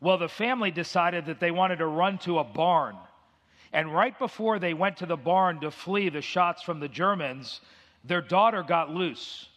[0.00, 2.96] Well, the family decided that they wanted to run to a barn.
[3.72, 7.60] And right before they went to the barn to flee the shots from the Germans,
[8.04, 9.48] their daughter got loose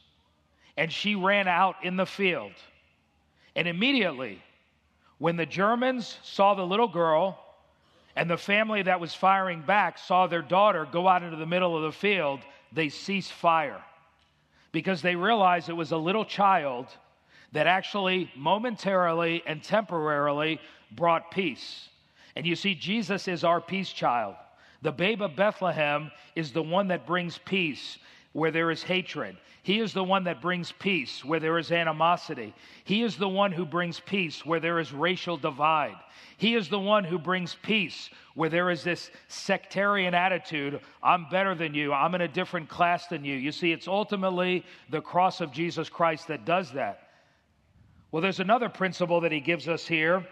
[0.77, 2.53] and she ran out in the field.
[3.55, 4.41] And immediately,
[5.17, 7.37] when the Germans saw the little girl
[8.15, 11.75] and the family that was firing back saw their daughter go out into the middle
[11.75, 12.39] of the field,
[12.71, 13.81] they ceased fire
[14.71, 16.87] because they realized it was a little child
[17.51, 20.59] that actually momentarily and temporarily
[20.91, 21.89] brought peace.
[22.35, 24.35] And you see, Jesus is our peace child.
[24.81, 27.97] The babe of Bethlehem is the one that brings peace
[28.33, 29.35] where there is hatred.
[29.63, 32.53] He is the one that brings peace where there is animosity.
[32.83, 35.97] He is the one who brings peace where there is racial divide.
[36.37, 41.53] He is the one who brings peace where there is this sectarian attitude I'm better
[41.53, 43.35] than you, I'm in a different class than you.
[43.35, 47.09] You see, it's ultimately the cross of Jesus Christ that does that.
[48.11, 50.25] Well, there's another principle that he gives us here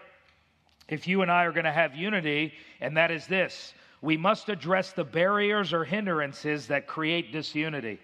[0.87, 4.49] if you and I are going to have unity, and that is this we must
[4.49, 7.99] address the barriers or hindrances that create disunity.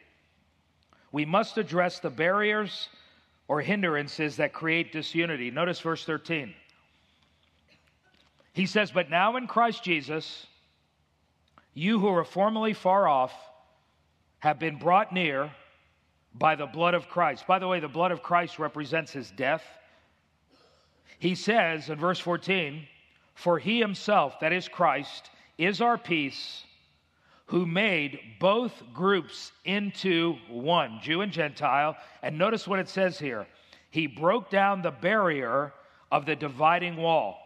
[1.15, 2.89] We must address the barriers
[3.47, 5.49] or hindrances that create disunity.
[5.49, 6.53] Notice verse 13.
[8.51, 10.45] He says, But now in Christ Jesus,
[11.73, 13.31] you who were formerly far off
[14.39, 15.51] have been brought near
[16.33, 17.47] by the blood of Christ.
[17.47, 19.63] By the way, the blood of Christ represents his death.
[21.17, 22.85] He says in verse 14,
[23.35, 26.65] For he himself, that is Christ, is our peace,
[27.47, 31.95] who made both groups into one, Jew and Gentile.
[32.23, 33.45] And notice what it says here
[33.91, 35.73] He broke down the barrier
[36.11, 37.39] of the dividing wall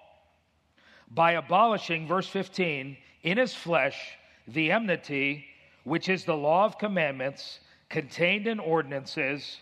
[1.11, 5.45] by abolishing, verse 15, in his flesh the enmity,
[5.83, 7.59] which is the law of commandments
[7.89, 9.57] contained in ordinances,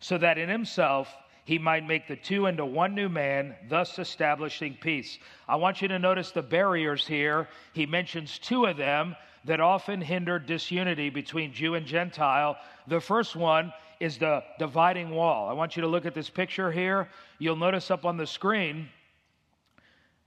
[0.00, 4.76] so that in himself he might make the two into one new man, thus establishing
[4.80, 5.18] peace.
[5.48, 7.48] I want you to notice the barriers here.
[7.72, 9.16] He mentions two of them
[9.48, 12.56] that often hinder disunity between Jew and Gentile.
[12.86, 15.48] The first one is the dividing wall.
[15.48, 17.08] I want you to look at this picture here.
[17.38, 18.88] You'll notice up on the screen,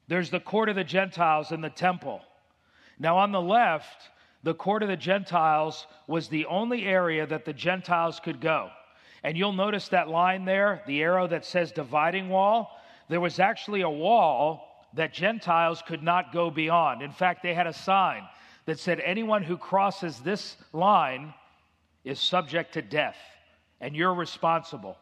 [0.07, 2.21] there's the court of the Gentiles in the temple.
[2.99, 4.09] Now, on the left,
[4.41, 8.71] the court of the Gentiles was the only area that the Gentiles could go.
[9.23, 12.81] And you'll notice that line there, the arrow that says dividing wall.
[13.07, 17.03] There was actually a wall that Gentiles could not go beyond.
[17.03, 18.23] In fact, they had a sign
[18.65, 21.33] that said anyone who crosses this line
[22.03, 23.17] is subject to death,
[23.79, 24.97] and you're responsible.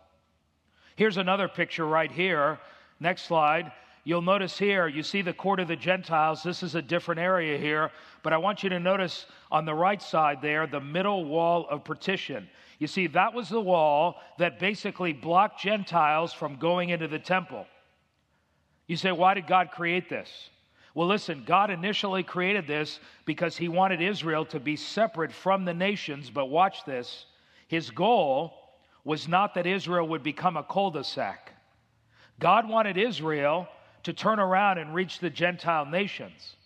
[0.95, 2.60] Here's another picture right here.
[3.00, 3.72] Next slide.
[4.04, 6.41] You'll notice here, you see the court of the Gentiles.
[6.41, 7.91] This is a different area here,
[8.24, 11.84] but I want you to notice on the right side there the middle wall of
[11.84, 12.50] partition.
[12.80, 17.67] You see, that was the wall that basically blocked Gentiles from going into the temple.
[18.88, 20.50] You say, why did God create this?
[20.99, 25.73] Well, listen, God initially created this because he wanted Israel to be separate from the
[25.73, 27.25] nations, but watch this.
[27.69, 28.53] His goal
[29.05, 31.53] was not that Israel would become a cul de sac.
[32.38, 33.69] God wanted Israel
[34.03, 36.57] to turn around and reach the Gentile nations.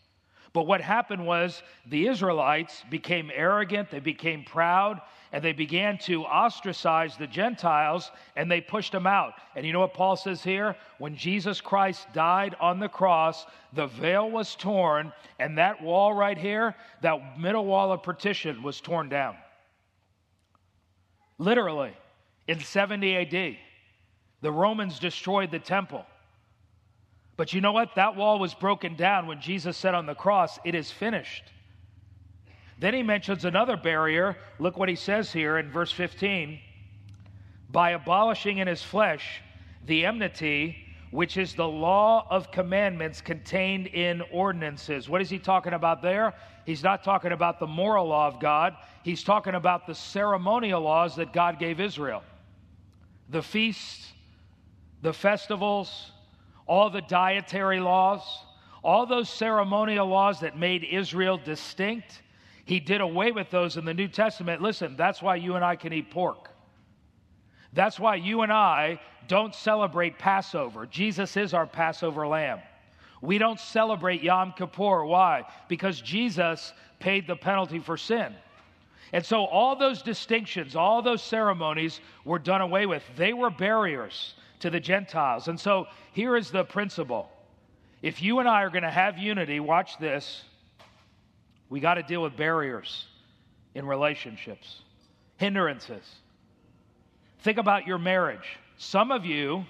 [0.53, 6.25] But what happened was the Israelites became arrogant, they became proud, and they began to
[6.25, 9.33] ostracize the Gentiles and they pushed them out.
[9.55, 10.75] And you know what Paul says here?
[10.99, 16.37] When Jesus Christ died on the cross, the veil was torn, and that wall right
[16.37, 19.35] here, that middle wall of partition, was torn down.
[21.39, 21.93] Literally,
[22.47, 23.57] in 70 AD,
[24.41, 26.05] the Romans destroyed the temple.
[27.35, 27.95] But you know what?
[27.95, 31.43] That wall was broken down when Jesus said on the cross, It is finished.
[32.79, 34.37] Then he mentions another barrier.
[34.59, 36.59] Look what he says here in verse 15
[37.69, 39.41] by abolishing in his flesh
[39.85, 40.77] the enmity,
[41.11, 45.09] which is the law of commandments contained in ordinances.
[45.09, 46.33] What is he talking about there?
[46.65, 51.15] He's not talking about the moral law of God, he's talking about the ceremonial laws
[51.17, 52.23] that God gave Israel
[53.29, 54.11] the feasts,
[55.01, 56.11] the festivals,
[56.67, 58.21] all the dietary laws,
[58.83, 62.21] all those ceremonial laws that made Israel distinct
[62.65, 64.61] he did away with those in the New Testament.
[64.61, 66.49] Listen, that's why you and I can eat pork.
[67.73, 70.85] That's why you and I don't celebrate Passover.
[70.85, 72.59] Jesus is our Passover lamb.
[73.21, 75.05] We don't celebrate Yom Kippur.
[75.05, 75.43] Why?
[75.67, 78.33] Because Jesus paid the penalty for sin.
[79.11, 83.03] And so all those distinctions, all those ceremonies were done away with.
[83.15, 85.49] They were barriers to the Gentiles.
[85.49, 87.29] And so here is the principle.
[88.01, 90.43] If you and I are going to have unity, watch this.
[91.69, 93.05] We got to deal with barriers
[93.75, 94.79] in relationships,
[95.35, 96.03] hindrances.
[97.39, 98.57] Think about your marriage.
[98.77, 99.65] Some of you,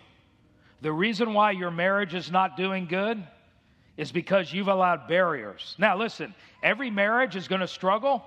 [0.82, 3.22] the reason why your marriage is not doing good
[3.98, 5.76] is because you've allowed barriers.
[5.80, 8.24] Now, listen, every marriage is going to struggle,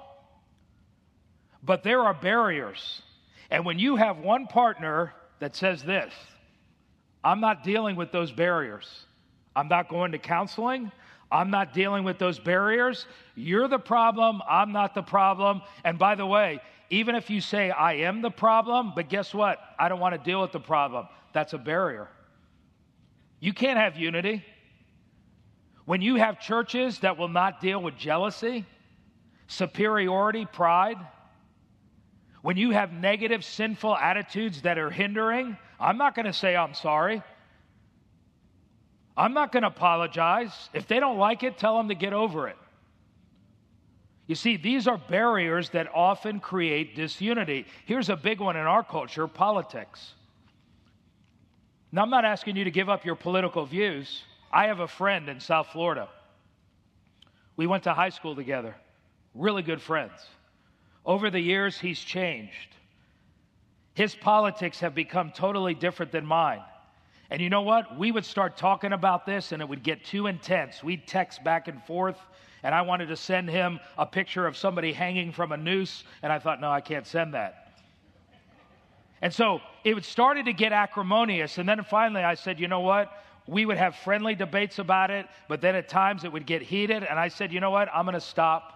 [1.63, 3.03] but there are barriers.
[3.53, 6.13] And when you have one partner that says this,
[7.27, 9.05] I'm not dealing with those barriers,
[9.57, 10.93] I'm not going to counseling,
[11.33, 13.07] I'm not dealing with those barriers.
[13.35, 14.41] You're the problem.
[14.49, 15.63] I'm not the problem.
[15.83, 19.59] And by the way, even if you say, I am the problem, but guess what?
[19.77, 21.09] I don't want to deal with the problem.
[21.33, 22.09] That's a barrier.
[23.41, 24.45] You can't have unity.
[25.85, 28.65] When you have churches that will not deal with jealousy,
[29.49, 30.99] superiority, pride,
[32.47, 36.75] when you have negative, sinful attitudes that are hindering, I'm not going to say I'm
[36.75, 37.21] sorry.
[39.17, 40.53] I'm not going to apologize.
[40.73, 42.57] If they don't like it, tell them to get over it.
[44.29, 47.67] You see, these are barriers that often create disunity.
[47.85, 50.15] Here's a big one in our culture politics.
[51.91, 54.23] Now, I'm not asking you to give up your political views.
[54.53, 56.09] I have a friend in South Florida.
[57.57, 58.77] We went to high school together,
[59.35, 60.13] really good friends.
[61.07, 62.75] Over the years, he's changed.
[63.95, 66.63] His politics have become totally different than mine.
[67.31, 67.97] And you know what?
[67.97, 70.83] We would start talking about this and it would get too intense.
[70.83, 72.19] We'd text back and forth,
[72.63, 76.33] and I wanted to send him a picture of somebody hanging from a noose, and
[76.33, 77.81] I thought, no, I can't send that.
[79.23, 83.11] And so it started to get acrimonious, and then finally I said, you know what?
[83.47, 87.03] We would have friendly debates about it, but then at times it would get heated,
[87.05, 87.89] and I said, you know what?
[87.95, 88.76] I'm going to stop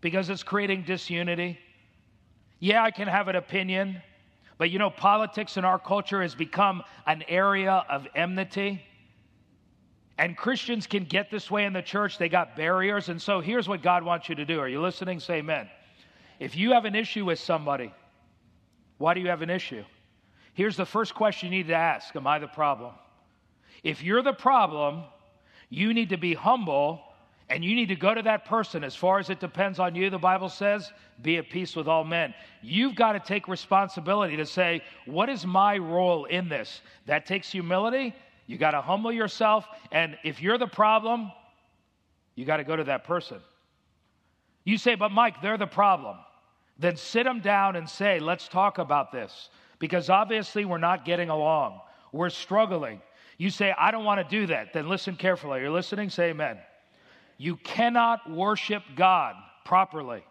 [0.00, 1.58] because it's creating disunity.
[2.58, 4.02] Yeah, I can have an opinion,
[4.58, 8.82] but you know, politics in our culture has become an area of enmity.
[10.18, 12.18] And Christians can get this way in the church.
[12.18, 13.08] They got barriers.
[13.08, 14.60] And so here's what God wants you to do.
[14.60, 15.18] Are you listening?
[15.18, 15.68] Say amen.
[16.38, 17.92] If you have an issue with somebody,
[18.98, 19.82] why do you have an issue?
[20.52, 22.92] Here's the first question you need to ask Am I the problem?
[23.82, 25.04] If you're the problem,
[25.70, 27.02] you need to be humble
[27.50, 30.08] and you need to go to that person as far as it depends on you,
[30.08, 32.32] the Bible says, be at peace with all men.
[32.62, 36.80] You've got to take responsibility to say, what is my role in this?
[37.06, 38.14] That takes humility.
[38.46, 39.66] You got to humble yourself.
[39.90, 41.32] And if you're the problem,
[42.36, 43.38] you got to go to that person.
[44.64, 46.18] You say, but Mike, they're the problem.
[46.78, 49.50] Then sit them down and say, let's talk about this.
[49.80, 51.80] Because obviously we're not getting along.
[52.12, 53.02] We're struggling.
[53.38, 54.72] You say, I don't want to do that.
[54.72, 55.60] Then listen carefully.
[55.60, 56.10] You're listening?
[56.10, 56.58] Say amen.
[57.40, 59.34] You cannot worship God
[59.64, 60.22] properly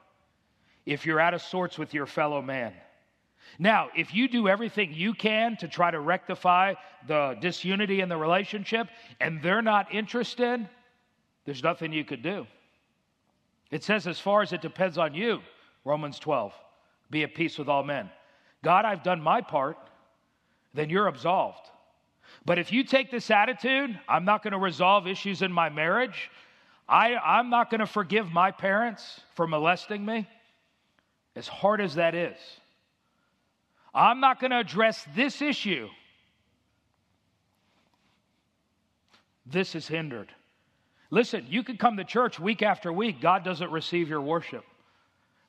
[0.85, 2.71] if you're out of sorts with your fellow man.
[3.57, 6.75] Now, if you do everything you can to try to rectify
[7.07, 8.89] the disunity in the relationship
[9.19, 10.69] and they're not interested,
[11.45, 12.45] there's nothing you could do.
[13.71, 15.39] It says, as far as it depends on you,
[15.85, 16.53] Romans 12,
[17.09, 18.11] be at peace with all men.
[18.63, 19.77] God, I've done my part,
[20.75, 21.71] then you're absolved.
[22.45, 26.29] But if you take this attitude, I'm not going to resolve issues in my marriage,
[26.89, 30.27] I, I'm not going to forgive my parents for molesting me,
[31.35, 32.37] as hard as that is.
[33.93, 35.87] I'm not going to address this issue.
[39.45, 40.29] This is hindered.
[41.11, 44.65] Listen, you can come to church week after week, God doesn't receive your worship.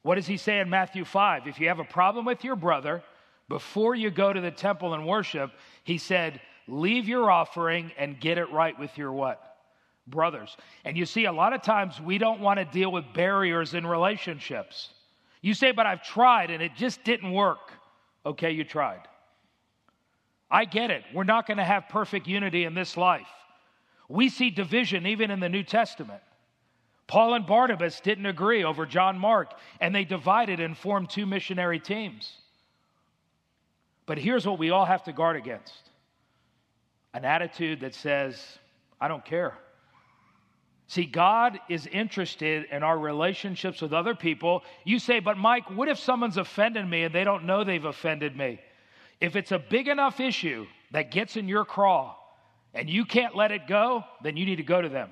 [0.02, 1.46] What does he say in Matthew 5?
[1.46, 3.02] If you have a problem with your brother,
[3.48, 5.52] before you go to the temple and worship,
[5.84, 9.49] he said, leave your offering and get it right with your what?
[10.06, 10.56] Brothers.
[10.84, 13.86] And you see, a lot of times we don't want to deal with barriers in
[13.86, 14.90] relationships.
[15.42, 17.72] You say, but I've tried and it just didn't work.
[18.26, 19.00] Okay, you tried.
[20.50, 21.04] I get it.
[21.14, 23.28] We're not going to have perfect unity in this life.
[24.08, 26.20] We see division even in the New Testament.
[27.06, 31.80] Paul and Barnabas didn't agree over John Mark, and they divided and formed two missionary
[31.80, 32.32] teams.
[34.06, 35.90] But here's what we all have to guard against
[37.14, 38.40] an attitude that says,
[39.00, 39.54] I don't care.
[40.90, 44.64] See, God is interested in our relationships with other people.
[44.82, 48.36] You say, but Mike, what if someone's offended me and they don't know they've offended
[48.36, 48.60] me?
[49.20, 52.16] If it's a big enough issue that gets in your craw
[52.74, 55.10] and you can't let it go, then you need to go to them.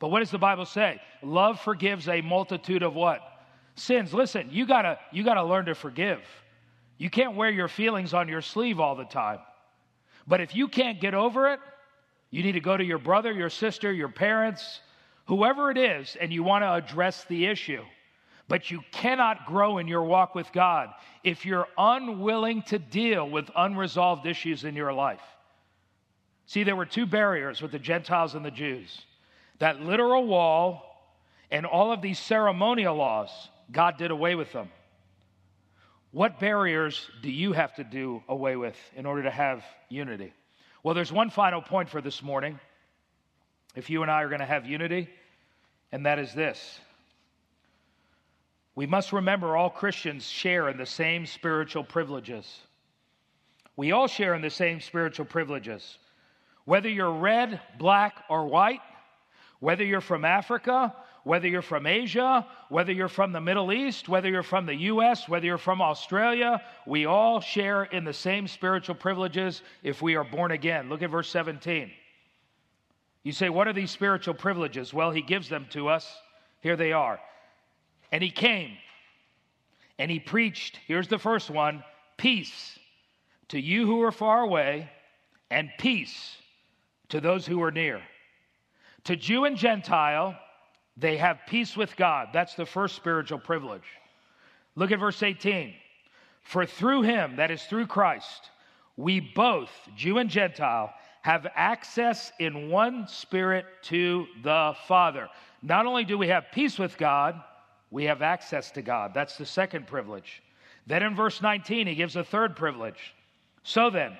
[0.00, 1.00] But what does the Bible say?
[1.22, 3.20] Love forgives a multitude of what?
[3.76, 4.12] Sins.
[4.12, 6.22] Listen, you gotta, you gotta learn to forgive.
[6.98, 9.38] You can't wear your feelings on your sleeve all the time.
[10.26, 11.60] But if you can't get over it,
[12.32, 14.80] you need to go to your brother, your sister, your parents,
[15.26, 17.82] whoever it is, and you want to address the issue.
[18.48, 20.90] But you cannot grow in your walk with God
[21.22, 25.22] if you're unwilling to deal with unresolved issues in your life.
[26.46, 29.02] See, there were two barriers with the Gentiles and the Jews
[29.60, 30.82] that literal wall
[31.50, 33.30] and all of these ceremonial laws,
[33.70, 34.68] God did away with them.
[36.12, 40.32] What barriers do you have to do away with in order to have unity?
[40.82, 42.58] Well, there's one final point for this morning,
[43.74, 45.08] if you and I are going to have unity,
[45.92, 46.80] and that is this.
[48.74, 52.60] We must remember all Christians share in the same spiritual privileges.
[53.76, 55.98] We all share in the same spiritual privileges.
[56.64, 58.80] Whether you're red, black, or white,
[59.58, 60.94] whether you're from Africa,
[61.24, 65.28] whether you're from Asia, whether you're from the Middle East, whether you're from the US,
[65.28, 70.24] whether you're from Australia, we all share in the same spiritual privileges if we are
[70.24, 70.88] born again.
[70.88, 71.90] Look at verse 17.
[73.22, 74.94] You say, What are these spiritual privileges?
[74.94, 76.10] Well, he gives them to us.
[76.60, 77.20] Here they are.
[78.12, 78.76] And he came
[79.98, 80.78] and he preached.
[80.86, 81.84] Here's the first one
[82.16, 82.78] peace
[83.48, 84.88] to you who are far away,
[85.50, 86.36] and peace
[87.08, 88.00] to those who are near.
[89.04, 90.38] To Jew and Gentile,
[90.96, 92.28] they have peace with God.
[92.32, 93.84] That's the first spiritual privilege.
[94.76, 95.74] Look at verse 18.
[96.42, 98.50] For through him, that is through Christ,
[98.96, 100.92] we both, Jew and Gentile,
[101.22, 105.28] have access in one spirit to the Father.
[105.62, 107.40] Not only do we have peace with God,
[107.90, 109.12] we have access to God.
[109.12, 110.42] That's the second privilege.
[110.86, 113.14] Then in verse 19, he gives a third privilege.
[113.62, 114.16] So then,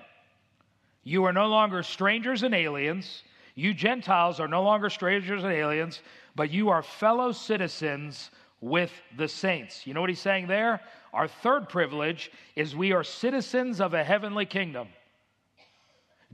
[1.02, 3.22] you are no longer strangers and aliens
[3.60, 6.00] you Gentiles are no longer strangers and aliens,
[6.34, 8.30] but you are fellow citizens
[8.62, 9.86] with the saints.
[9.86, 10.80] You know what he's saying there?
[11.12, 14.88] Our third privilege is we are citizens of a heavenly kingdom.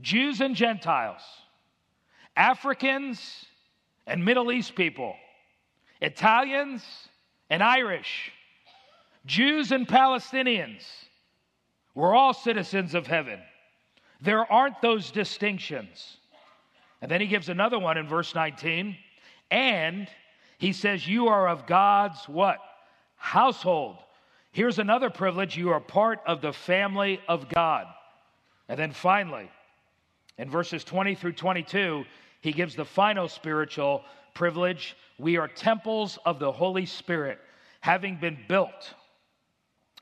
[0.01, 1.21] Jews and Gentiles,
[2.35, 3.45] Africans
[4.05, 5.15] and Middle East people,
[6.01, 6.83] Italians
[7.49, 8.31] and Irish,
[9.25, 10.83] Jews and Palestinians,
[11.95, 13.39] we're all citizens of heaven.
[14.21, 16.17] There aren't those distinctions.
[17.01, 18.95] And then he gives another one in verse 19.
[19.51, 20.07] And
[20.57, 22.59] he says, You are of God's what?
[23.15, 23.97] Household.
[24.51, 27.87] Here's another privilege you are part of the family of God.
[28.69, 29.49] And then finally,
[30.37, 32.03] in verses 20 through 22,
[32.41, 34.95] he gives the final spiritual privilege.
[35.17, 37.39] We are temples of the Holy Spirit,
[37.81, 38.93] having been built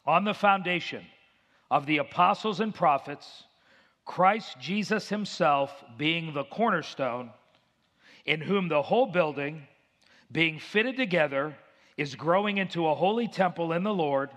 [0.06, 1.04] on the foundation
[1.72, 3.44] of the apostles and prophets
[4.06, 7.32] Christ Jesus himself being the cornerstone,
[8.26, 9.68] in whom the whole building,
[10.32, 11.56] being fitted together,
[11.98, 14.30] is growing into a holy temple in the Lord,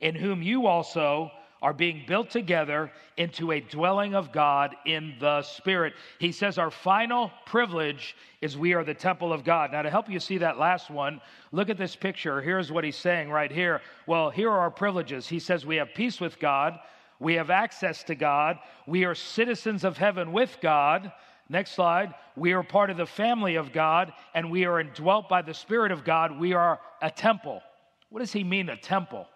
[0.00, 1.30] in whom you also
[1.62, 5.92] are being built together into a dwelling of God in the Spirit.
[6.18, 9.72] He says our final privilege is we are the temple of God.
[9.72, 11.20] Now, to help you see that last one,
[11.52, 12.40] look at this picture.
[12.40, 13.82] Here's what he's saying right here.
[14.06, 15.28] Well, here are our privileges.
[15.28, 16.78] He says we have peace with God.
[17.18, 18.58] We have access to God.
[18.86, 21.12] We are citizens of heaven with God.
[21.50, 22.14] Next slide.
[22.36, 25.92] We are part of the family of God and we are indwelt by the Spirit
[25.92, 26.38] of God.
[26.38, 27.60] We are a temple.
[28.08, 29.26] What does he mean, a temple?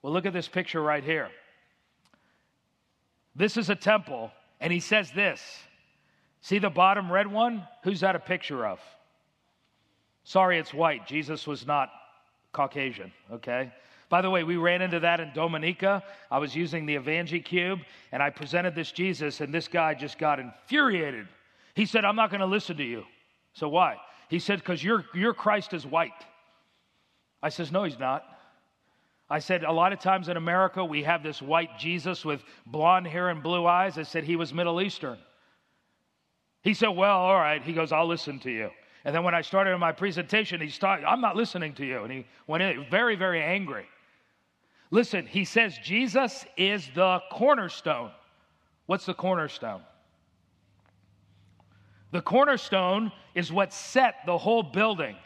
[0.00, 1.28] Well, look at this picture right here.
[3.34, 4.30] This is a temple.
[4.60, 5.40] And he says this
[6.42, 7.66] See the bottom red one?
[7.84, 8.80] Who's that a picture of?
[10.24, 11.06] Sorry, it's white.
[11.06, 11.90] Jesus was not
[12.52, 13.72] Caucasian, okay?
[14.08, 16.02] By the way, we ran into that in Dominica.
[16.30, 17.80] I was using the EvangeCube
[18.12, 21.28] and I presented this Jesus, and this guy just got infuriated.
[21.74, 23.04] He said, I'm not going to listen to you.
[23.52, 23.96] So why?
[24.28, 26.10] He said, Because your, your Christ is white.
[27.42, 28.24] I says, No, he's not.
[29.30, 33.06] I said, a lot of times in America, we have this white Jesus with blonde
[33.06, 33.96] hair and blue eyes.
[33.96, 35.18] I said, he was Middle Eastern.
[36.62, 37.62] He said, Well, all right.
[37.62, 38.70] He goes, I'll listen to you.
[39.04, 42.02] And then when I started my presentation, he started, I'm not listening to you.
[42.02, 43.86] And he went in very, very angry.
[44.90, 48.10] Listen, he says Jesus is the cornerstone.
[48.86, 49.82] What's the cornerstone?
[52.10, 55.16] The cornerstone is what set the whole building.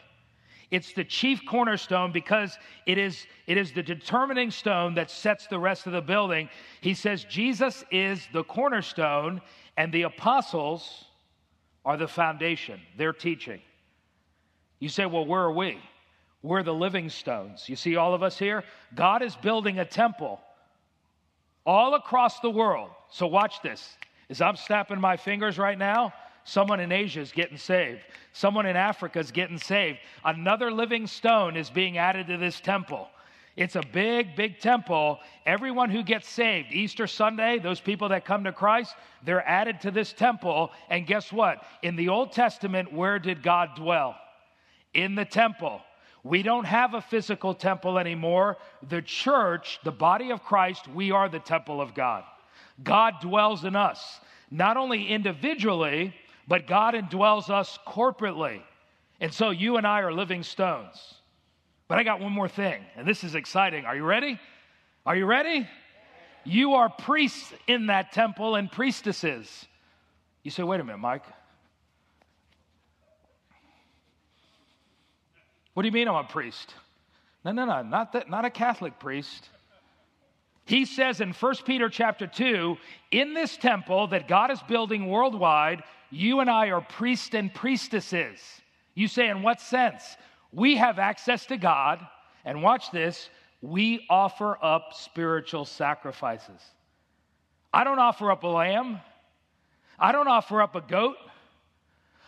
[0.71, 5.59] It's the chief cornerstone because it is, it is the determining stone that sets the
[5.59, 6.49] rest of the building.
[6.81, 9.41] He says Jesus is the cornerstone,
[9.77, 11.05] and the apostles
[11.83, 13.61] are the foundation, their teaching.
[14.79, 15.77] You say, well, where are we?
[16.41, 17.69] We're the living stones.
[17.69, 18.63] You see all of us here?
[18.93, 20.39] God is building a temple
[21.65, 22.89] all across the world.
[23.09, 23.97] So watch this.
[24.29, 26.13] As I'm snapping my fingers right now,
[26.45, 28.01] someone in Asia is getting saved.
[28.31, 29.99] Someone in Africa is getting saved.
[30.23, 33.09] Another living stone is being added to this temple.
[33.57, 35.19] It's a big, big temple.
[35.45, 39.91] Everyone who gets saved, Easter Sunday, those people that come to Christ, they're added to
[39.91, 40.71] this temple.
[40.89, 41.63] And guess what?
[41.81, 44.15] In the Old Testament, where did God dwell?
[44.93, 45.81] In the temple.
[46.23, 48.57] We don't have a physical temple anymore.
[48.89, 52.23] The church, the body of Christ, we are the temple of God.
[52.83, 54.19] God dwells in us,
[54.51, 56.13] not only individually,
[56.47, 58.61] but God indwells us corporately.
[59.19, 61.15] And so you and I are living stones.
[61.87, 63.85] But I got one more thing, and this is exciting.
[63.85, 64.39] Are you ready?
[65.05, 65.67] Are you ready?
[66.43, 69.67] You are priests in that temple and priestesses.
[70.43, 71.23] You say, wait a minute, Mike.
[75.73, 76.73] What do you mean I'm a priest?
[77.43, 79.49] No, no, no, not, that, not a Catholic priest.
[80.65, 82.77] He says in 1 Peter chapter 2,
[83.11, 85.83] in this temple that God is building worldwide,
[86.15, 88.39] you and I are priests and priestesses.
[88.93, 90.15] You say, in what sense?
[90.51, 91.99] We have access to God,
[92.45, 93.29] and watch this,
[93.61, 96.61] we offer up spiritual sacrifices.
[97.73, 99.01] I don't offer up a lamb,
[99.99, 101.17] I don't offer up a goat,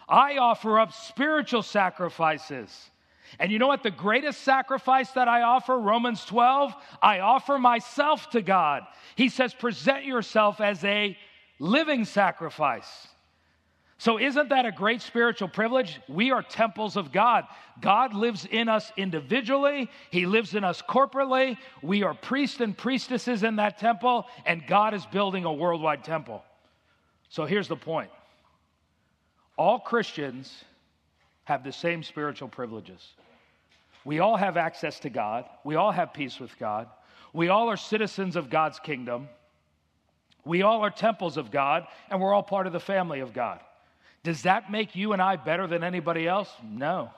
[0.09, 2.91] I offer up spiritual sacrifices.
[3.39, 3.83] And you know what?
[3.83, 8.83] The greatest sacrifice that I offer, Romans 12, I offer myself to God.
[9.15, 11.17] He says, present yourself as a
[11.59, 13.07] living sacrifice.
[13.99, 15.99] So, isn't that a great spiritual privilege?
[16.07, 17.45] We are temples of God.
[17.81, 21.57] God lives in us individually, He lives in us corporately.
[21.81, 26.43] We are priests and priestesses in that temple, and God is building a worldwide temple.
[27.29, 28.11] So, here's the point
[29.57, 30.63] all Christians
[31.45, 33.13] have the same spiritual privileges.
[34.05, 36.87] We all have access to God, we all have peace with God,
[37.33, 39.27] we all are citizens of God's kingdom,
[40.45, 43.59] we all are temples of God, and we're all part of the family of God.
[44.27, 46.49] Does that make you and I better than anybody else?
[46.61, 47.11] No.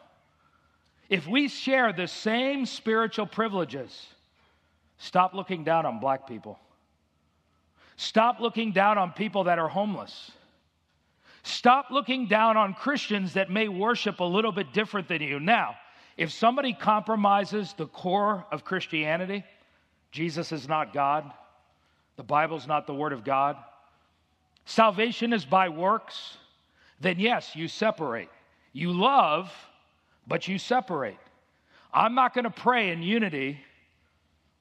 [1.09, 4.05] If we share the same spiritual privileges,
[4.99, 6.59] stop looking down on black people.
[7.95, 10.29] Stop looking down on people that are homeless.
[11.41, 15.39] Stop looking down on Christians that may worship a little bit different than you.
[15.39, 15.77] Now,
[16.15, 19.43] if somebody compromises the core of Christianity,
[20.11, 21.33] Jesus is not God,
[22.17, 23.57] the Bible's not the Word of God,
[24.65, 26.37] salvation is by works,
[26.99, 28.29] then yes, you separate.
[28.73, 29.51] You love,
[30.27, 31.17] but you separate.
[31.93, 33.59] I'm not going to pray in unity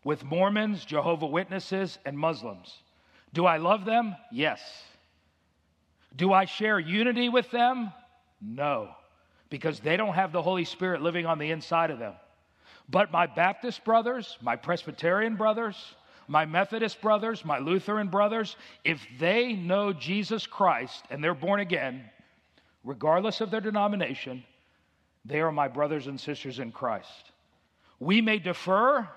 [0.04, 2.82] with Mormons, Jehovah Witnesses, and Muslims.
[3.34, 4.16] Do I love them?
[4.32, 4.60] Yes.
[6.16, 7.92] Do I share unity with them?
[8.40, 8.90] No,
[9.50, 12.14] because they don't have the Holy Spirit living on the inside of them.
[12.88, 15.76] But my Baptist brothers, my Presbyterian brothers,
[16.28, 22.04] my Methodist brothers, my Lutheran brothers, if they know Jesus Christ and they're born again,
[22.84, 24.42] regardless of their denomination,
[25.24, 27.32] they are my brothers and sisters in Christ.
[28.00, 29.08] We may defer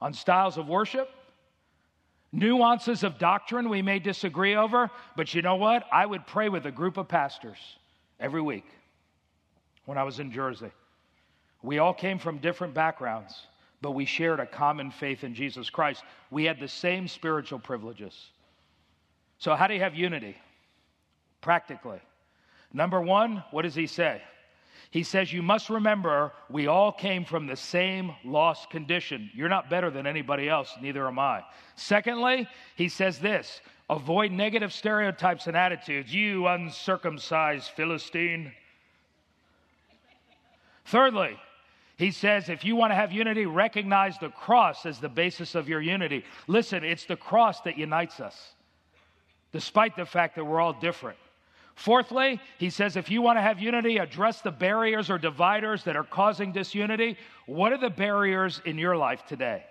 [0.00, 1.08] on styles of worship,
[2.32, 5.84] nuances of doctrine we may disagree over, but you know what?
[5.92, 7.58] I would pray with a group of pastors
[8.20, 8.66] every week
[9.84, 10.70] when I was in Jersey.
[11.62, 13.46] We all came from different backgrounds,
[13.80, 16.02] but we shared a common faith in Jesus Christ.
[16.30, 18.30] We had the same spiritual privileges.
[19.38, 20.36] So, how do you have unity?
[21.40, 22.00] Practically.
[22.72, 24.22] Number one, what does he say?
[24.90, 29.30] He says, You must remember we all came from the same lost condition.
[29.34, 31.42] You're not better than anybody else, neither am I.
[31.76, 32.46] Secondly,
[32.76, 36.14] he says this avoid negative stereotypes and attitudes.
[36.14, 38.52] You uncircumcised Philistine.
[40.84, 41.38] Thirdly,
[41.96, 45.68] he says, if you want to have unity, recognize the cross as the basis of
[45.68, 46.24] your unity.
[46.48, 48.54] Listen, it's the cross that unites us,
[49.52, 51.18] despite the fact that we're all different.
[51.82, 55.96] Fourthly, he says, if you want to have unity, address the barriers or dividers that
[55.96, 57.16] are causing disunity.
[57.46, 59.64] What are the barriers in your life today?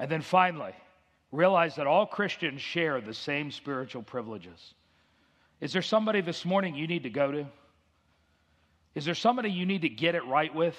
[0.00, 0.72] And then finally,
[1.30, 4.74] realize that all Christians share the same spiritual privileges.
[5.60, 7.46] Is there somebody this morning you need to go to?
[8.96, 10.76] Is there somebody you need to get it right with?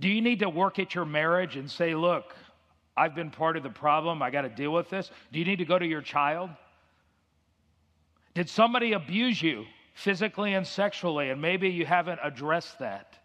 [0.00, 2.34] Do you need to work at your marriage and say, look,
[2.96, 5.12] I've been part of the problem, I got to deal with this?
[5.32, 6.50] Do you need to go to your child?
[8.36, 9.64] Did somebody abuse you
[9.94, 13.16] physically and sexually, and maybe you haven't addressed that?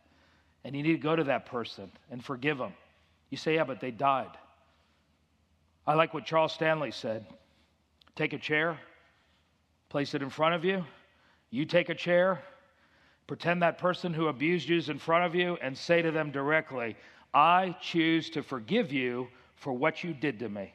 [0.64, 2.72] And you need to go to that person and forgive them.
[3.30, 4.30] You say, yeah, but they died.
[5.86, 7.26] I like what Charles Stanley said
[8.16, 8.80] take a chair,
[9.89, 10.86] place it in front of you,
[11.49, 12.41] you take a chair,
[13.28, 16.32] pretend that person who abused you is in front of you, and say to them
[16.32, 16.95] directly,
[17.34, 20.74] I choose to forgive you for what you did to me.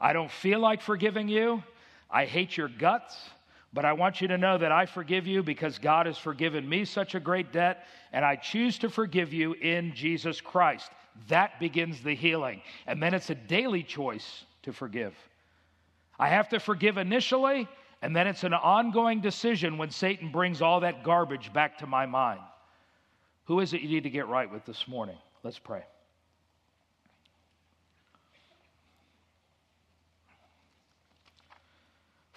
[0.00, 1.60] I don't feel like forgiving you.
[2.08, 3.30] I hate your guts,
[3.72, 6.84] but I want you to know that I forgive you because God has forgiven me
[6.84, 10.90] such a great debt, and I choose to forgive you in Jesus Christ.
[11.28, 12.62] That begins the healing.
[12.86, 15.14] And then it's a daily choice to forgive.
[16.18, 17.68] I have to forgive initially,
[18.00, 22.06] and then it's an ongoing decision when Satan brings all that garbage back to my
[22.06, 22.40] mind.
[23.44, 25.16] Who is it you need to get right with this morning?
[25.42, 25.82] Let's pray.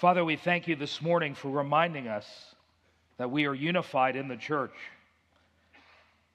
[0.01, 2.25] Father, we thank you this morning for reminding us
[3.19, 4.73] that we are unified in the church.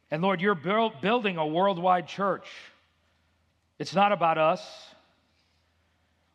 [0.08, 2.46] And Lord, you're build, building a worldwide church.
[3.80, 4.64] It's not about us.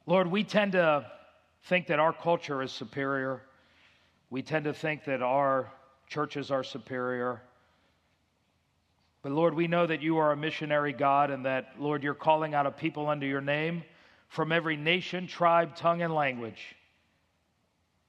[0.05, 1.09] Lord, we tend to
[1.69, 3.41] think that our culture is superior.
[4.29, 5.71] We tend to think that our
[6.09, 7.41] churches are superior.
[9.21, 12.53] But Lord, we know that you are a missionary God and that, Lord, you're calling
[12.53, 13.85] out a people under your name
[14.27, 16.75] from every nation, tribe, tongue, and language.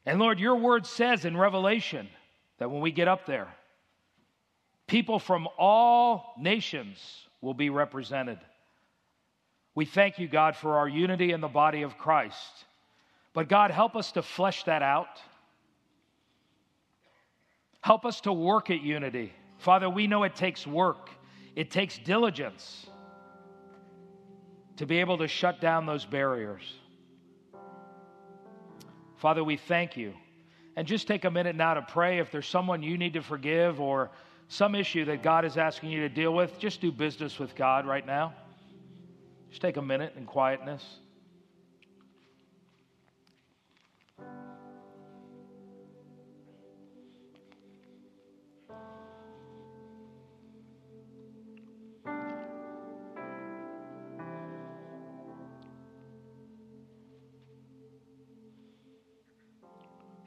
[0.05, 2.09] And Lord, your word says in Revelation
[2.59, 3.49] that when we get up there,
[4.87, 6.99] people from all nations
[7.41, 8.39] will be represented.
[9.75, 12.65] We thank you, God, for our unity in the body of Christ.
[13.33, 15.21] But God, help us to flesh that out.
[17.81, 19.33] Help us to work at unity.
[19.59, 21.11] Father, we know it takes work,
[21.55, 22.87] it takes diligence
[24.77, 26.63] to be able to shut down those barriers.
[29.23, 30.15] Father, we thank you.
[30.75, 32.19] And just take a minute now to pray.
[32.19, 34.11] If there's someone you need to forgive or
[34.49, 37.87] some issue that God is asking you to deal with, just do business with God
[37.87, 38.35] right now.
[39.49, 40.85] Just take a minute in quietness.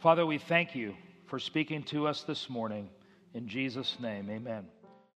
[0.01, 0.93] Father, we thank you
[1.27, 2.89] for speaking to us this morning.
[3.33, 4.65] In Jesus' name, amen.